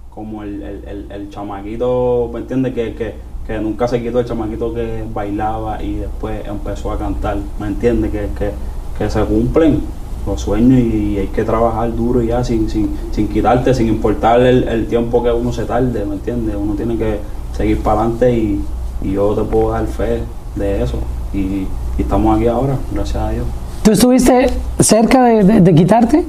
como 0.10 0.44
el, 0.44 0.62
el, 0.64 0.84
el, 0.88 1.12
el 1.12 1.30
chamaquito, 1.30 2.30
¿me 2.34 2.40
entiendes? 2.40 2.74
Que, 2.74 2.94
que, 2.96 3.14
que 3.48 3.60
nunca 3.60 3.88
se 3.88 4.02
quitó 4.02 4.20
el 4.20 4.26
chamaquito 4.26 4.74
que 4.74 5.04
bailaba 5.14 5.82
y 5.84 5.96
después 5.96 6.46
empezó 6.48 6.92
a 6.92 6.98
cantar, 7.00 7.38
¿me 7.60 7.68
entiendes? 7.68 8.12
Que, 8.12 8.28
que, 8.38 8.52
que 8.98 9.10
se 9.10 9.24
cumplen 9.26 9.82
los 10.30 10.42
sueños 10.42 10.80
y 10.80 11.18
hay 11.18 11.28
que 11.28 11.44
trabajar 11.44 11.94
duro 11.96 12.22
ya 12.22 12.44
sin, 12.44 12.70
sin, 12.70 12.90
sin 13.12 13.28
quitarte, 13.28 13.74
sin 13.74 13.88
importar 13.88 14.40
el, 14.42 14.68
el 14.68 14.88
tiempo 14.88 15.22
que 15.24 15.32
uno 15.32 15.52
se 15.52 15.64
tarde, 15.66 16.06
¿me 16.06 16.16
entiendes? 16.16 16.56
Uno 16.60 16.74
tiene 16.76 16.98
que 16.98 17.20
seguir 17.56 17.82
para 17.82 18.02
adelante 18.02 18.34
y, 18.34 18.62
y 19.04 19.12
yo 19.14 19.34
te 19.36 19.42
puedo 19.44 19.72
dar 19.72 19.86
fe 19.88 20.22
de 20.56 20.84
eso. 20.84 20.98
Y, 21.34 21.38
y 21.40 21.68
estamos 22.00 22.38
aquí 22.38 22.48
ahora, 22.48 22.76
gracias 22.94 23.18
a 23.24 23.30
Dios. 23.32 23.46
¿Tú 23.84 23.92
estuviste 23.92 24.50
cerca 24.80 25.24
de, 25.24 25.44
de- 25.44 25.62
de 25.62 25.76
quitarte? 25.76 26.26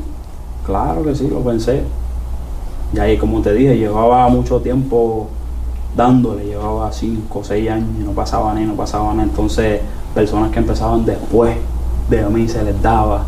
Claro 0.66 1.02
que 1.02 1.14
sí, 1.14 1.28
lo 1.28 1.40
pensé. 1.40 1.82
Y 2.94 2.98
ahí, 2.98 3.16
como 3.18 3.40
te 3.40 3.52
dije, 3.54 3.76
llevaba 3.78 4.28
mucho 4.28 4.60
tiempo 4.60 5.28
dándole, 5.96 6.44
llevaba 6.44 6.90
5 6.92 7.38
o 7.38 7.44
6 7.44 7.70
años 7.70 7.88
y 8.00 8.04
no 8.04 8.12
pasaba 8.12 8.52
nada, 8.54 8.66
no 8.66 8.74
pasaba 8.74 9.10
nada. 9.12 9.24
Entonces, 9.24 9.80
personas 10.14 10.50
que 10.50 10.58
empezaban 10.58 11.04
después 11.04 11.56
de 12.08 12.22
mí 12.26 12.48
se 12.48 12.62
les 12.64 12.80
daba. 12.82 13.24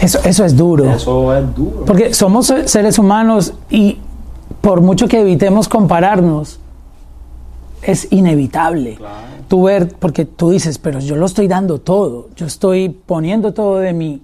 Eso, 0.00 0.18
eso 0.24 0.44
es 0.44 0.56
duro. 0.56 0.90
Eso 0.90 1.34
es 1.36 1.54
duro. 1.54 1.84
Porque 1.84 2.12
somos 2.14 2.52
seres 2.66 2.98
humanos 2.98 3.54
y 3.70 3.98
por 4.60 4.80
mucho 4.80 5.08
que 5.08 5.20
evitemos 5.20 5.68
compararnos, 5.68 6.60
es 7.82 8.08
inevitable. 8.10 8.96
Claro. 8.96 9.36
Tú 9.48 9.62
ver, 9.64 9.94
porque 9.98 10.24
tú 10.24 10.50
dices, 10.50 10.78
pero 10.78 10.98
yo 10.98 11.14
lo 11.14 11.26
estoy 11.26 11.46
dando 11.46 11.78
todo, 11.78 12.28
yo 12.34 12.46
estoy 12.46 12.88
poniendo 12.88 13.54
todo 13.54 13.78
de 13.78 13.92
mí. 13.92 14.22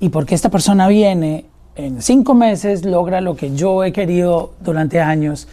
Y 0.00 0.08
porque 0.08 0.34
esta 0.34 0.48
persona 0.48 0.88
viene 0.88 1.46
en 1.76 2.02
cinco 2.02 2.34
meses, 2.34 2.84
logra 2.84 3.20
lo 3.20 3.36
que 3.36 3.54
yo 3.54 3.84
he 3.84 3.92
querido 3.92 4.52
durante 4.60 5.00
años. 5.00 5.48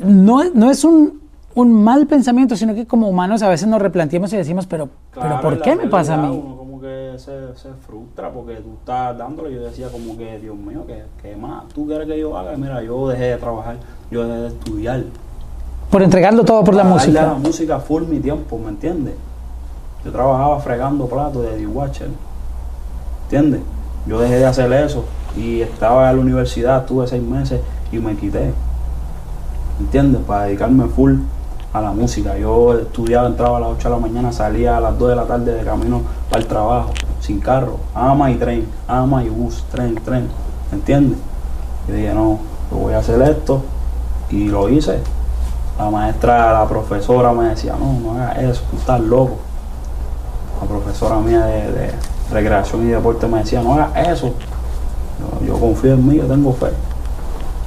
No, 0.00 0.42
no 0.52 0.70
es 0.70 0.84
un, 0.84 1.20
un 1.54 1.72
mal 1.72 2.06
pensamiento, 2.06 2.56
sino 2.56 2.74
que 2.74 2.86
como 2.86 3.08
humanos 3.08 3.42
a 3.42 3.48
veces 3.48 3.68
nos 3.68 3.80
replanteamos 3.80 4.32
y 4.32 4.36
decimos, 4.36 4.66
pero, 4.66 4.88
pero 5.14 5.40
¿por 5.40 5.62
qué 5.62 5.76
me 5.76 5.86
pasa 5.86 6.14
a 6.14 6.16
mí? 6.18 6.42
Se, 7.18 7.56
se 7.56 7.68
frustra 7.86 8.30
porque 8.30 8.56
tú 8.56 8.74
estás 8.78 9.16
dándole. 9.16 9.52
Yo 9.54 9.62
decía 9.62 9.88
como 9.88 10.16
que, 10.16 10.38
Dios 10.38 10.56
mío, 10.56 10.84
que, 10.86 11.04
que 11.22 11.36
más 11.36 11.68
tú 11.68 11.86
quieres 11.86 12.06
que 12.06 12.18
yo 12.18 12.36
haga. 12.36 12.56
Mira, 12.56 12.82
yo 12.82 13.08
dejé 13.08 13.24
de 13.24 13.36
trabajar, 13.36 13.76
yo 14.10 14.26
dejé 14.26 14.40
de 14.40 14.48
estudiar. 14.48 15.02
Por 15.90 16.02
entregarlo 16.02 16.44
todo 16.44 16.64
por 16.64 16.74
la 16.74 16.82
Para 16.82 16.96
darle 16.96 17.18
a 17.18 17.22
la 17.22 17.28
música. 17.34 17.48
música 17.48 17.80
full 17.80 18.02
mi 18.04 18.18
tiempo, 18.20 18.58
¿me 18.58 18.70
entiendes? 18.70 19.14
Yo 20.04 20.12
trabajaba 20.12 20.58
fregando 20.60 21.06
platos 21.06 21.42
de 21.42 21.56
D-Watcher, 21.56 22.08
¿entiendes? 23.24 23.60
Yo 24.06 24.20
dejé 24.20 24.36
de 24.36 24.46
hacer 24.46 24.72
eso 24.72 25.04
y 25.36 25.60
estaba 25.60 26.10
en 26.10 26.16
la 26.16 26.22
universidad, 26.22 26.80
estuve 26.80 27.06
seis 27.06 27.22
meses 27.22 27.60
y 27.92 27.98
me 27.98 28.14
quité, 28.16 28.52
¿entiendes? 29.80 30.22
Para 30.22 30.44
dedicarme 30.44 30.86
full 30.86 31.14
a 31.72 31.80
la 31.80 31.92
música. 31.92 32.36
Yo 32.38 32.74
estudiaba, 32.78 33.26
entraba 33.26 33.58
a 33.58 33.60
las 33.60 33.70
8 33.70 33.88
de 33.88 33.94
la 33.94 34.00
mañana, 34.00 34.32
salía 34.32 34.76
a 34.76 34.80
las 34.80 34.98
2 34.98 35.08
de 35.10 35.16
la 35.16 35.24
tarde 35.24 35.54
de 35.54 35.64
camino 35.64 36.02
para 36.30 36.42
el 36.42 36.48
trabajo, 36.48 36.92
sin 37.26 37.40
carro, 37.40 37.78
ama 37.92 38.30
y 38.30 38.36
tren, 38.36 38.68
ama 38.86 39.24
y 39.24 39.28
bus, 39.28 39.64
tren, 39.72 39.96
tren, 39.96 40.28
¿entiendes? 40.70 41.18
Y 41.88 41.92
dije, 41.92 42.14
no, 42.14 42.38
yo 42.70 42.76
voy 42.76 42.94
a 42.94 42.98
hacer 42.98 43.20
esto 43.22 43.62
y 44.30 44.46
lo 44.46 44.68
hice. 44.68 45.00
La 45.76 45.90
maestra, 45.90 46.52
la 46.52 46.68
profesora 46.68 47.32
me 47.32 47.48
decía, 47.48 47.74
no, 47.78 47.98
no 47.98 48.12
hagas 48.12 48.38
eso, 48.38 48.62
tú 48.70 48.76
estás 48.76 49.00
loco. 49.00 49.38
La 50.60 50.68
profesora 50.68 51.16
mía 51.16 51.44
de, 51.46 51.90
recreación 52.32 52.86
y 52.86 52.90
deporte 52.90 53.26
me 53.26 53.38
decía, 53.38 53.60
no 53.60 53.74
hagas 53.74 54.08
eso. 54.08 54.32
Yo, 55.44 55.58
confío 55.58 55.94
en 55.94 56.06
mí, 56.06 56.16
yo 56.16 56.24
tengo 56.26 56.52
fe. 56.52 56.68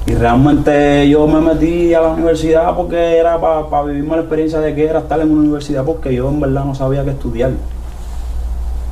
Y 0.06 0.14
realmente 0.14 1.06
yo 1.06 1.26
me 1.26 1.40
metí 1.42 1.92
a 1.92 2.00
la 2.00 2.08
universidad 2.08 2.74
porque 2.74 3.18
era 3.18 3.38
para 3.38 3.82
vivirme 3.82 4.16
la 4.16 4.22
experiencia 4.22 4.58
de 4.60 4.74
que 4.74 4.86
era 4.86 5.00
estar 5.00 5.20
en 5.20 5.30
una 5.30 5.40
universidad 5.40 5.84
porque 5.84 6.14
yo 6.14 6.30
en 6.30 6.40
verdad 6.40 6.64
no 6.64 6.74
sabía 6.74 7.04
qué 7.04 7.10
estudiar. 7.10 7.50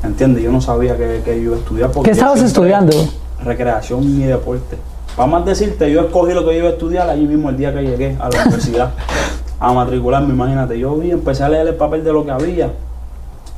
¿Entiendes? 0.09 0.43
Yo 0.43 0.51
no 0.51 0.61
sabía 0.61 0.97
que, 0.97 1.21
que 1.25 1.37
yo 1.37 1.43
iba 1.43 1.57
a 1.57 1.59
estudiar. 1.59 1.91
porque 1.93 2.11
¿Qué 2.11 2.13
estabas 2.13 2.43
estudiando? 2.43 2.97
recreación 3.45 4.03
y 4.05 4.25
deporte. 4.25 4.77
Para 5.17 5.29
más 5.29 5.45
decirte, 5.45 5.91
yo 5.91 6.01
escogí 6.03 6.33
lo 6.33 6.41
que 6.41 6.55
yo 6.55 6.59
iba 6.61 6.69
a 6.69 6.73
estudiar 6.73 7.09
allí 7.09 7.27
mismo 7.27 7.51
el 7.51 7.57
día 7.57 7.73
que 7.73 7.83
llegué 7.83 8.17
a 8.19 8.29
la 8.29 8.43
universidad 8.43 8.91
a 9.61 9.73
matricularme, 9.73 10.33
imagínate. 10.33 10.79
Yo 10.79 10.97
vi, 10.97 11.11
empecé 11.11 11.45
a 11.45 11.49
leer 11.49 11.69
el 11.69 11.75
papel 11.75 12.03
de 12.03 12.13
lo 12.13 12.25
que 12.25 12.31
había 12.31 12.73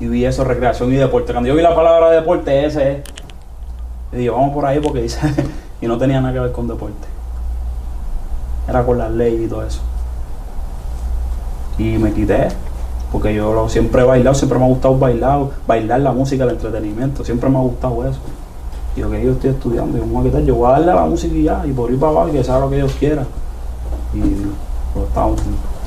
y 0.00 0.06
vi 0.06 0.24
eso, 0.24 0.44
recreación 0.44 0.92
y 0.92 0.96
deporte. 0.96 1.32
Cuando 1.32 1.48
yo 1.48 1.54
vi 1.54 1.62
la 1.62 1.74
palabra 1.74 2.10
deporte, 2.10 2.64
ese 2.64 2.92
es. 2.92 2.98
Y 4.12 4.16
dije, 4.16 4.30
vamos 4.30 4.52
por 4.52 4.66
ahí 4.66 4.80
porque 4.80 5.02
dice, 5.02 5.20
y 5.80 5.86
no 5.86 5.96
tenía 5.98 6.20
nada 6.20 6.34
que 6.34 6.40
ver 6.40 6.52
con 6.52 6.66
deporte. 6.66 7.06
Era 8.68 8.82
con 8.84 8.98
las 8.98 9.10
leyes 9.10 9.42
y 9.42 9.48
todo 9.48 9.64
eso. 9.64 9.80
Y 11.78 11.96
me 11.98 12.12
quité, 12.12 12.48
porque 13.12 13.34
yo 13.34 13.52
lo- 13.54 13.68
siempre 13.68 14.02
he 14.02 14.04
bailado, 14.04 14.34
siempre 14.34 14.58
me 14.58 14.64
ha 14.64 14.68
gustado 14.68 14.98
bailar, 14.98 15.40
bailar 15.66 16.00
la 16.00 16.12
música, 16.12 16.44
el 16.44 16.50
entretenimiento, 16.50 17.24
siempre 17.24 17.48
me 17.50 17.58
ha 17.58 17.62
gustado 17.62 18.04
eso. 18.08 18.18
Y 18.96 19.00
yo 19.00 19.10
que 19.10 19.24
yo 19.24 19.32
estoy 19.32 19.50
estudiando, 19.50 19.98
yo 19.98 20.18
a 20.18 20.22
quitar, 20.22 20.42
yo 20.42 20.54
voy 20.56 20.68
a 20.68 20.72
darle 20.72 20.86
la 20.86 21.04
música 21.06 21.34
y 21.34 21.42
ya, 21.44 21.62
y 21.66 21.72
por 21.72 21.90
ir 21.90 21.98
para 21.98 22.12
abajo 22.12 22.28
y 22.28 22.32
que 22.32 22.44
sea 22.44 22.58
lo 22.58 22.70
que 22.70 22.76
Dios 22.76 22.92
quiera. 22.98 23.24
Y 24.14 24.18
lo, 24.98 25.04
estamos- 25.06 25.40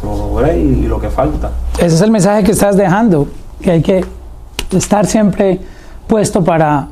lo 0.04 0.48
y, 0.56 0.60
y 0.60 0.82
lo 0.88 1.00
que 1.00 1.10
falta. 1.10 1.52
Ese 1.78 1.96
es 1.96 2.02
el 2.02 2.12
mensaje 2.12 2.44
que 2.44 2.52
estás 2.52 2.76
dejando, 2.78 3.28
que 3.62 3.72
hay 3.72 3.82
que 3.82 4.04
estar 4.72 5.06
siempre 5.06 5.60
puesto 6.08 6.44
para, 6.44 6.88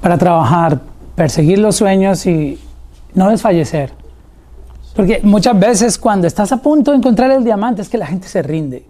para 0.00 0.18
trabajar, 0.18 0.80
perseguir 1.14 1.58
los 1.58 1.76
sueños 1.76 2.26
y 2.26 2.58
no 3.14 3.28
desfallecer. 3.28 3.92
Porque 4.94 5.20
muchas 5.22 5.58
veces 5.58 5.98
cuando 5.98 6.26
estás 6.26 6.52
a 6.52 6.56
punto 6.58 6.90
de 6.90 6.98
encontrar 6.98 7.30
el 7.30 7.44
diamante 7.44 7.80
es 7.82 7.88
que 7.88 7.98
la 7.98 8.06
gente 8.06 8.28
se 8.28 8.42
rinde 8.42 8.84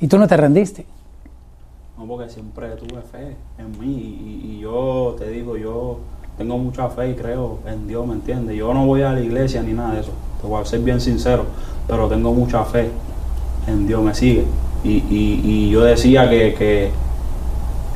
y 0.00 0.08
tú 0.08 0.18
no 0.18 0.26
te 0.26 0.36
rendiste. 0.36 0.86
No, 1.96 2.06
porque 2.06 2.30
siempre 2.30 2.68
tuve 2.76 3.02
fe 3.02 3.36
en 3.58 3.78
mí 3.80 4.42
y, 4.44 4.60
yo 4.60 5.16
te 5.18 5.28
digo, 5.30 5.56
yo 5.56 5.98
tengo 6.36 6.56
mucha 6.58 6.88
fe 6.88 7.10
y 7.10 7.14
creo 7.14 7.58
en 7.66 7.88
Dios, 7.88 8.06
¿me 8.06 8.14
entiendes? 8.14 8.56
Yo 8.56 8.72
no 8.72 8.86
voy 8.86 9.02
a 9.02 9.12
la 9.12 9.20
iglesia 9.20 9.62
ni 9.62 9.72
nada 9.72 9.94
de 9.94 10.00
eso, 10.02 10.12
te 10.40 10.46
voy 10.46 10.62
a 10.62 10.64
ser 10.64 10.80
bien 10.80 11.00
sincero, 11.00 11.44
pero 11.88 12.08
tengo 12.08 12.32
mucha 12.32 12.64
fe 12.64 12.88
en 13.66 13.86
Dios, 13.86 14.02
me 14.02 14.14
sigue. 14.14 14.44
Y, 14.84 15.02
y, 15.10 15.70
yo 15.70 15.82
decía 15.82 16.30
que, 16.30 16.54
que 16.54 16.90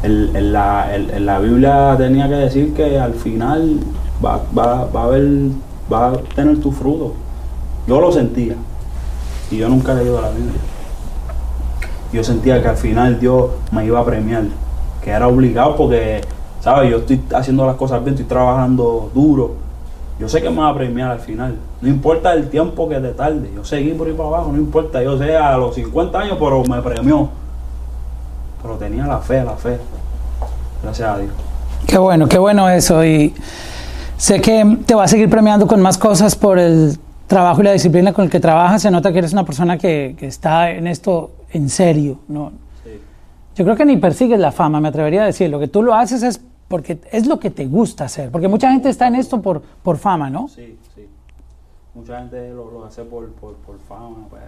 el- 0.03 0.53
la, 0.53 0.97
en 0.97 1.25
la 1.25 1.39
Biblia 1.39 1.95
tenía 1.97 2.29
que 2.29 2.35
decir 2.35 2.75
que 2.75 2.99
al 2.99 3.15
final 3.15 3.79
va, 4.25 4.43
va, 4.57 4.87
va 4.87 5.03
a 5.03 5.05
haber, 5.05 5.29
va 5.93 6.09
a 6.09 6.13
tener 6.35 6.61
tu 6.61 6.73
fruto. 6.73 7.15
Yo 7.87 8.01
lo 8.01 8.11
sentía 8.11 8.57
y 9.51 9.59
yo 9.59 9.69
nunca 9.69 9.93
he 9.93 9.97
leído 9.97 10.21
la 10.21 10.31
Biblia 10.31 10.61
yo 12.13 12.23
sentía 12.23 12.63
que 12.63 12.69
al 12.69 12.77
final 12.77 13.19
Dios 13.19 13.51
me 13.71 13.87
iba 13.87 13.99
a 13.99 14.05
premiar, 14.05 14.45
que 15.03 15.11
era 15.11 15.27
obligado 15.27 15.77
porque, 15.77 16.21
¿sabes? 16.61 16.91
Yo 16.91 16.99
estoy 16.99 17.23
haciendo 17.35 17.67
las 17.67 17.77
cosas 17.77 18.03
bien, 18.03 18.15
estoy 18.15 18.27
trabajando 18.27 19.11
duro. 19.15 19.55
Yo 20.21 20.29
sé 20.29 20.43
que 20.43 20.51
me 20.51 20.59
va 20.59 20.69
a 20.69 20.75
premiar 20.75 21.11
al 21.11 21.21
final. 21.21 21.57
No 21.81 21.89
importa 21.89 22.33
el 22.35 22.49
tiempo 22.49 22.89
que 22.89 22.97
te 22.97 23.09
tarde. 23.09 23.51
Yo 23.55 23.65
seguí 23.65 23.93
por 23.93 24.07
ahí 24.07 24.13
para 24.13 24.29
abajo, 24.29 24.53
no 24.53 24.59
importa. 24.59 25.03
Yo 25.03 25.19
sé 25.19 25.37
a 25.37 25.57
los 25.57 25.75
50 25.75 26.19
años, 26.19 26.37
pero 26.39 26.63
me 26.65 26.81
premió. 26.83 27.29
Pero 28.63 28.75
tenía 28.77 29.07
la 29.07 29.19
fe, 29.19 29.43
la 29.43 29.57
fe. 29.57 29.79
Gracias 30.83 31.09
a 31.09 31.19
Dios. 31.19 31.33
Qué 31.87 31.99
bueno, 31.99 32.29
qué 32.29 32.39
bueno 32.39 32.69
eso. 32.69 33.05
Y 33.05 33.35
sé 34.17 34.41
que 34.41 34.79
te 34.87 34.95
va 34.95 35.05
a 35.05 35.09
seguir 35.09 35.29
premiando 35.29 35.67
con 35.67 35.81
más 35.81 35.99
cosas 35.99 36.37
por 36.37 36.59
el 36.59 36.97
trabajo 37.27 37.63
y 37.63 37.65
la 37.65 37.73
disciplina 37.73 38.13
con 38.13 38.27
el 38.27 38.31
que 38.31 38.39
trabajas. 38.39 38.83
Se 38.83 38.91
nota 38.91 39.13
que 39.13 39.19
eres 39.19 39.33
una 39.33 39.45
persona 39.45 39.79
que, 39.79 40.15
que 40.19 40.27
está 40.27 40.71
en 40.71 40.87
esto 40.87 41.31
en 41.53 41.69
serio. 41.69 42.19
¿no? 42.29 42.53
Sí, 42.85 42.91
Yo 43.55 43.65
creo 43.65 43.77
que 43.77 43.85
ni 43.85 43.97
persigues 43.97 44.39
la 44.39 44.53
fama, 44.53 44.81
me 44.81 44.89
atrevería 44.89 45.23
a 45.23 45.27
decir. 45.27 45.51
Lo 45.51 45.59
que 45.59 45.69
tú 45.69 45.83
lo 45.83 45.95
haces 45.95 46.23
es 46.23 46.41
porque 46.69 47.01
es 47.11 47.27
lo 47.27 47.39
que 47.39 47.51
te 47.51 47.67
gusta 47.67 48.05
hacer. 48.05 48.31
Porque 48.31 48.49
mucha 48.49 48.71
gente 48.71 48.89
está 48.89 49.07
en 49.07 49.17
esto 49.17 49.41
por, 49.43 49.61
por 49.61 49.99
fama, 49.99 50.31
¿no? 50.31 50.49
sí, 50.49 50.79
sí. 50.95 51.07
Mucha 51.95 52.19
gente 52.21 52.51
lo, 52.55 52.71
lo 52.71 52.87
hace 52.87 53.03
por, 53.05 53.29
por, 53.33 53.55
por 53.57 53.79
fama, 53.81 54.27
pues, 54.31 54.43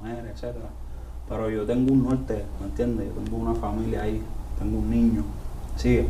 mujeres, 0.00 0.32
etcétera. 0.34 0.66
Pero 1.28 1.48
yo 1.48 1.64
tengo 1.64 1.92
un 1.92 2.02
norte, 2.02 2.44
¿me 2.60 2.66
entiendes? 2.66 3.06
Yo 3.06 3.22
tengo 3.22 3.36
una 3.36 3.54
familia 3.54 4.02
ahí, 4.02 4.20
tengo 4.58 4.78
un 4.78 4.90
niño. 4.90 5.22
Sigue. 5.76 6.08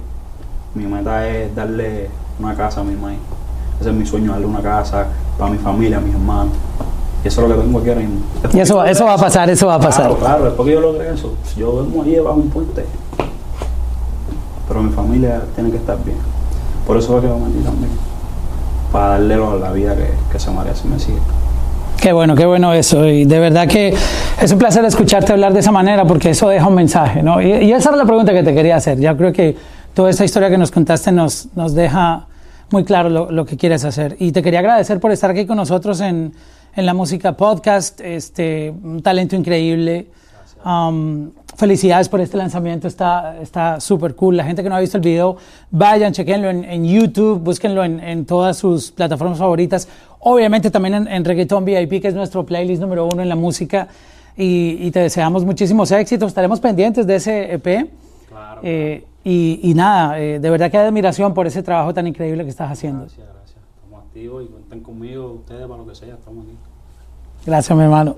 Mi 0.75 0.87
meta 0.87 1.29
es 1.29 1.55
darle 1.55 2.09
una 2.39 2.55
casa 2.55 2.81
a 2.81 2.85
mi 2.85 2.95
mamá. 2.95 3.17
Ese 3.81 3.91
es 3.91 3.97
mi 3.97 4.07
sueño, 4.07 4.33
darle 4.33 4.47
una 4.47 4.63
casa 4.63 5.09
para 5.39 5.51
mi 5.51 5.59
familia, 5.59 5.99
a 5.99 6.01
mis 6.01 6.15
hermanos. 6.15 6.55
Y 7.25 7.29
eso 7.29 7.43
es 7.43 7.49
lo 7.49 7.57
que 7.57 7.63
tengo 7.63 7.79
aquí 7.79 7.89
ahora 7.89 8.01
mismo. 8.01 8.21
Después 8.35 8.55
Y 8.55 8.61
eso, 8.61 8.75
yo 8.75 8.85
eso 8.85 9.05
va 9.05 9.15
a 9.15 9.19
pasar, 9.19 9.51
eso 9.51 9.67
va 9.67 9.75
a 9.75 9.81
pasar. 9.81 10.03
Claro, 10.05 10.19
claro, 10.19 10.45
después 10.45 10.69
que 10.69 10.75
yo 10.75 10.81
logre 10.81 11.13
eso, 11.13 11.35
yo 11.57 11.73
duermo 11.73 12.03
allí 12.03 12.17
bajo 12.19 12.37
un 12.37 12.51
puente. 12.51 12.85
Pero 14.69 14.83
mi 14.83 14.93
familia 14.93 15.43
tiene 15.55 15.71
que 15.71 15.79
estar 15.79 15.97
bien. 16.05 16.19
Por 16.87 16.97
eso 16.97 17.17
es 17.17 17.23
que 17.23 17.29
vamos 17.29 17.49
aquí 17.49 17.59
también. 17.65 17.91
Para 18.93 19.09
darle 19.11 19.37
la 19.37 19.73
vida 19.73 19.95
que, 19.97 20.11
que 20.33 20.39
se 20.39 20.51
merece, 20.51 20.87
me 20.89 20.99
sigue. 20.99 21.19
Qué 22.01 22.13
bueno, 22.13 22.37
qué 22.37 22.47
bueno 22.47 22.73
eso. 22.73 23.05
Y 23.07 23.25
de 23.25 23.39
verdad 23.41 23.67
que 23.67 23.93
es 24.41 24.53
un 24.53 24.59
placer 24.59 24.85
escucharte 24.85 25.33
hablar 25.33 25.53
de 25.53 25.61
esa 25.61 25.73
manera 25.73 26.05
porque 26.05 26.31
eso 26.31 26.49
deja 26.49 26.67
un 26.67 26.75
mensaje, 26.75 27.23
¿no? 27.23 27.43
Y, 27.43 27.53
y 27.53 27.73
esa 27.73 27.89
era 27.89 27.99
la 27.99 28.05
pregunta 28.05 28.33
que 28.33 28.45
te 28.45 28.55
quería 28.55 28.77
hacer. 28.77 28.99
Ya 28.99 29.17
creo 29.17 29.33
que 29.33 29.57
toda 29.95 30.11
esta 30.11 30.25
historia 30.25 30.49
que 30.49 30.59
nos 30.59 30.71
contaste 30.71 31.11
nos, 31.11 31.49
nos 31.57 31.75
deja 31.75 32.27
muy 32.71 32.85
claro 32.85 33.09
lo, 33.09 33.33
lo 33.33 33.45
que 33.45 33.57
quieres 33.57 33.85
hacer. 33.85 34.17
Y 34.21 34.31
te 34.31 34.43
quería 34.43 34.61
agradecer 34.61 35.01
por 35.01 35.11
estar 35.11 35.31
aquí 35.31 35.45
con 35.45 35.57
nosotros 35.57 36.01
en, 36.01 36.33
en 36.75 36.87
la 36.87 36.95
música 36.95 37.37
podcast. 37.37 38.01
Este, 38.01 38.71
un 38.71 39.03
talento 39.03 39.37
increíble. 39.37 40.09
Um, 40.65 41.31
felicidades 41.57 42.09
por 42.09 42.21
este 42.21 42.37
lanzamiento, 42.37 42.89
está 42.89 43.39
está 43.41 43.81
súper 43.81 44.15
cool. 44.15 44.37
La 44.37 44.45
gente 44.45 44.63
que 44.63 44.69
no 44.69 44.77
ha 44.77 44.81
visto 44.81 44.97
el 44.97 45.03
video, 45.03 45.37
vayan, 45.71 46.13
chequenlo 46.13 46.51
en, 46.51 46.65
en 46.65 46.85
YouTube, 46.85 47.41
búsquenlo 47.41 47.85
en, 47.85 48.01
en 48.01 48.27
todas 48.27 48.57
sus 48.57 48.91
plataformas 48.91 49.39
favoritas. 49.39 49.89
Obviamente 50.21 50.71
también 50.71 50.95
en, 50.95 51.09
en 51.09 51.25
Reggaeton 51.25 51.65
VIP, 51.65 52.03
que 52.03 52.09
es 52.09 52.15
nuestro 52.15 52.45
playlist 52.45 52.81
número 52.81 53.07
uno 53.07 53.23
en 53.23 53.29
la 53.29 53.37
música. 53.37 53.89
Y, 54.37 54.79
y 54.81 54.91
te 54.91 55.01
deseamos 55.01 55.45
muchísimos 55.45 55.91
éxitos. 55.91 56.29
Estaremos 56.29 56.61
pendientes 56.61 57.07
de 57.07 57.17
ese 57.17 57.55
EP. 57.55 57.91
Claro. 58.29 58.61
Eh, 58.63 59.05
y, 59.25 59.61
y 59.63 59.75
nada, 59.75 60.19
eh, 60.19 60.39
de 60.39 60.51
verdad 60.51 60.71
que 60.71 60.79
hay 60.79 60.87
admiración 60.87 61.35
por 61.35 61.47
ese 61.47 61.63
trabajo 61.63 61.93
tan 61.93 62.07
increíble 62.07 62.45
que 62.45 62.51
estás 62.51 62.71
haciendo. 62.71 63.01
Gracias, 63.01 63.27
y 64.25 64.47
cuentan 64.47 64.81
conmigo, 64.81 65.33
ustedes, 65.33 65.67
para 65.67 65.83
lo 65.83 65.87
que 65.87 65.95
sea, 65.95 66.15
estamos 66.15 66.45
aquí. 66.45 66.57
Gracias, 67.47 67.77
mi 67.77 67.85
hermano. 67.85 68.17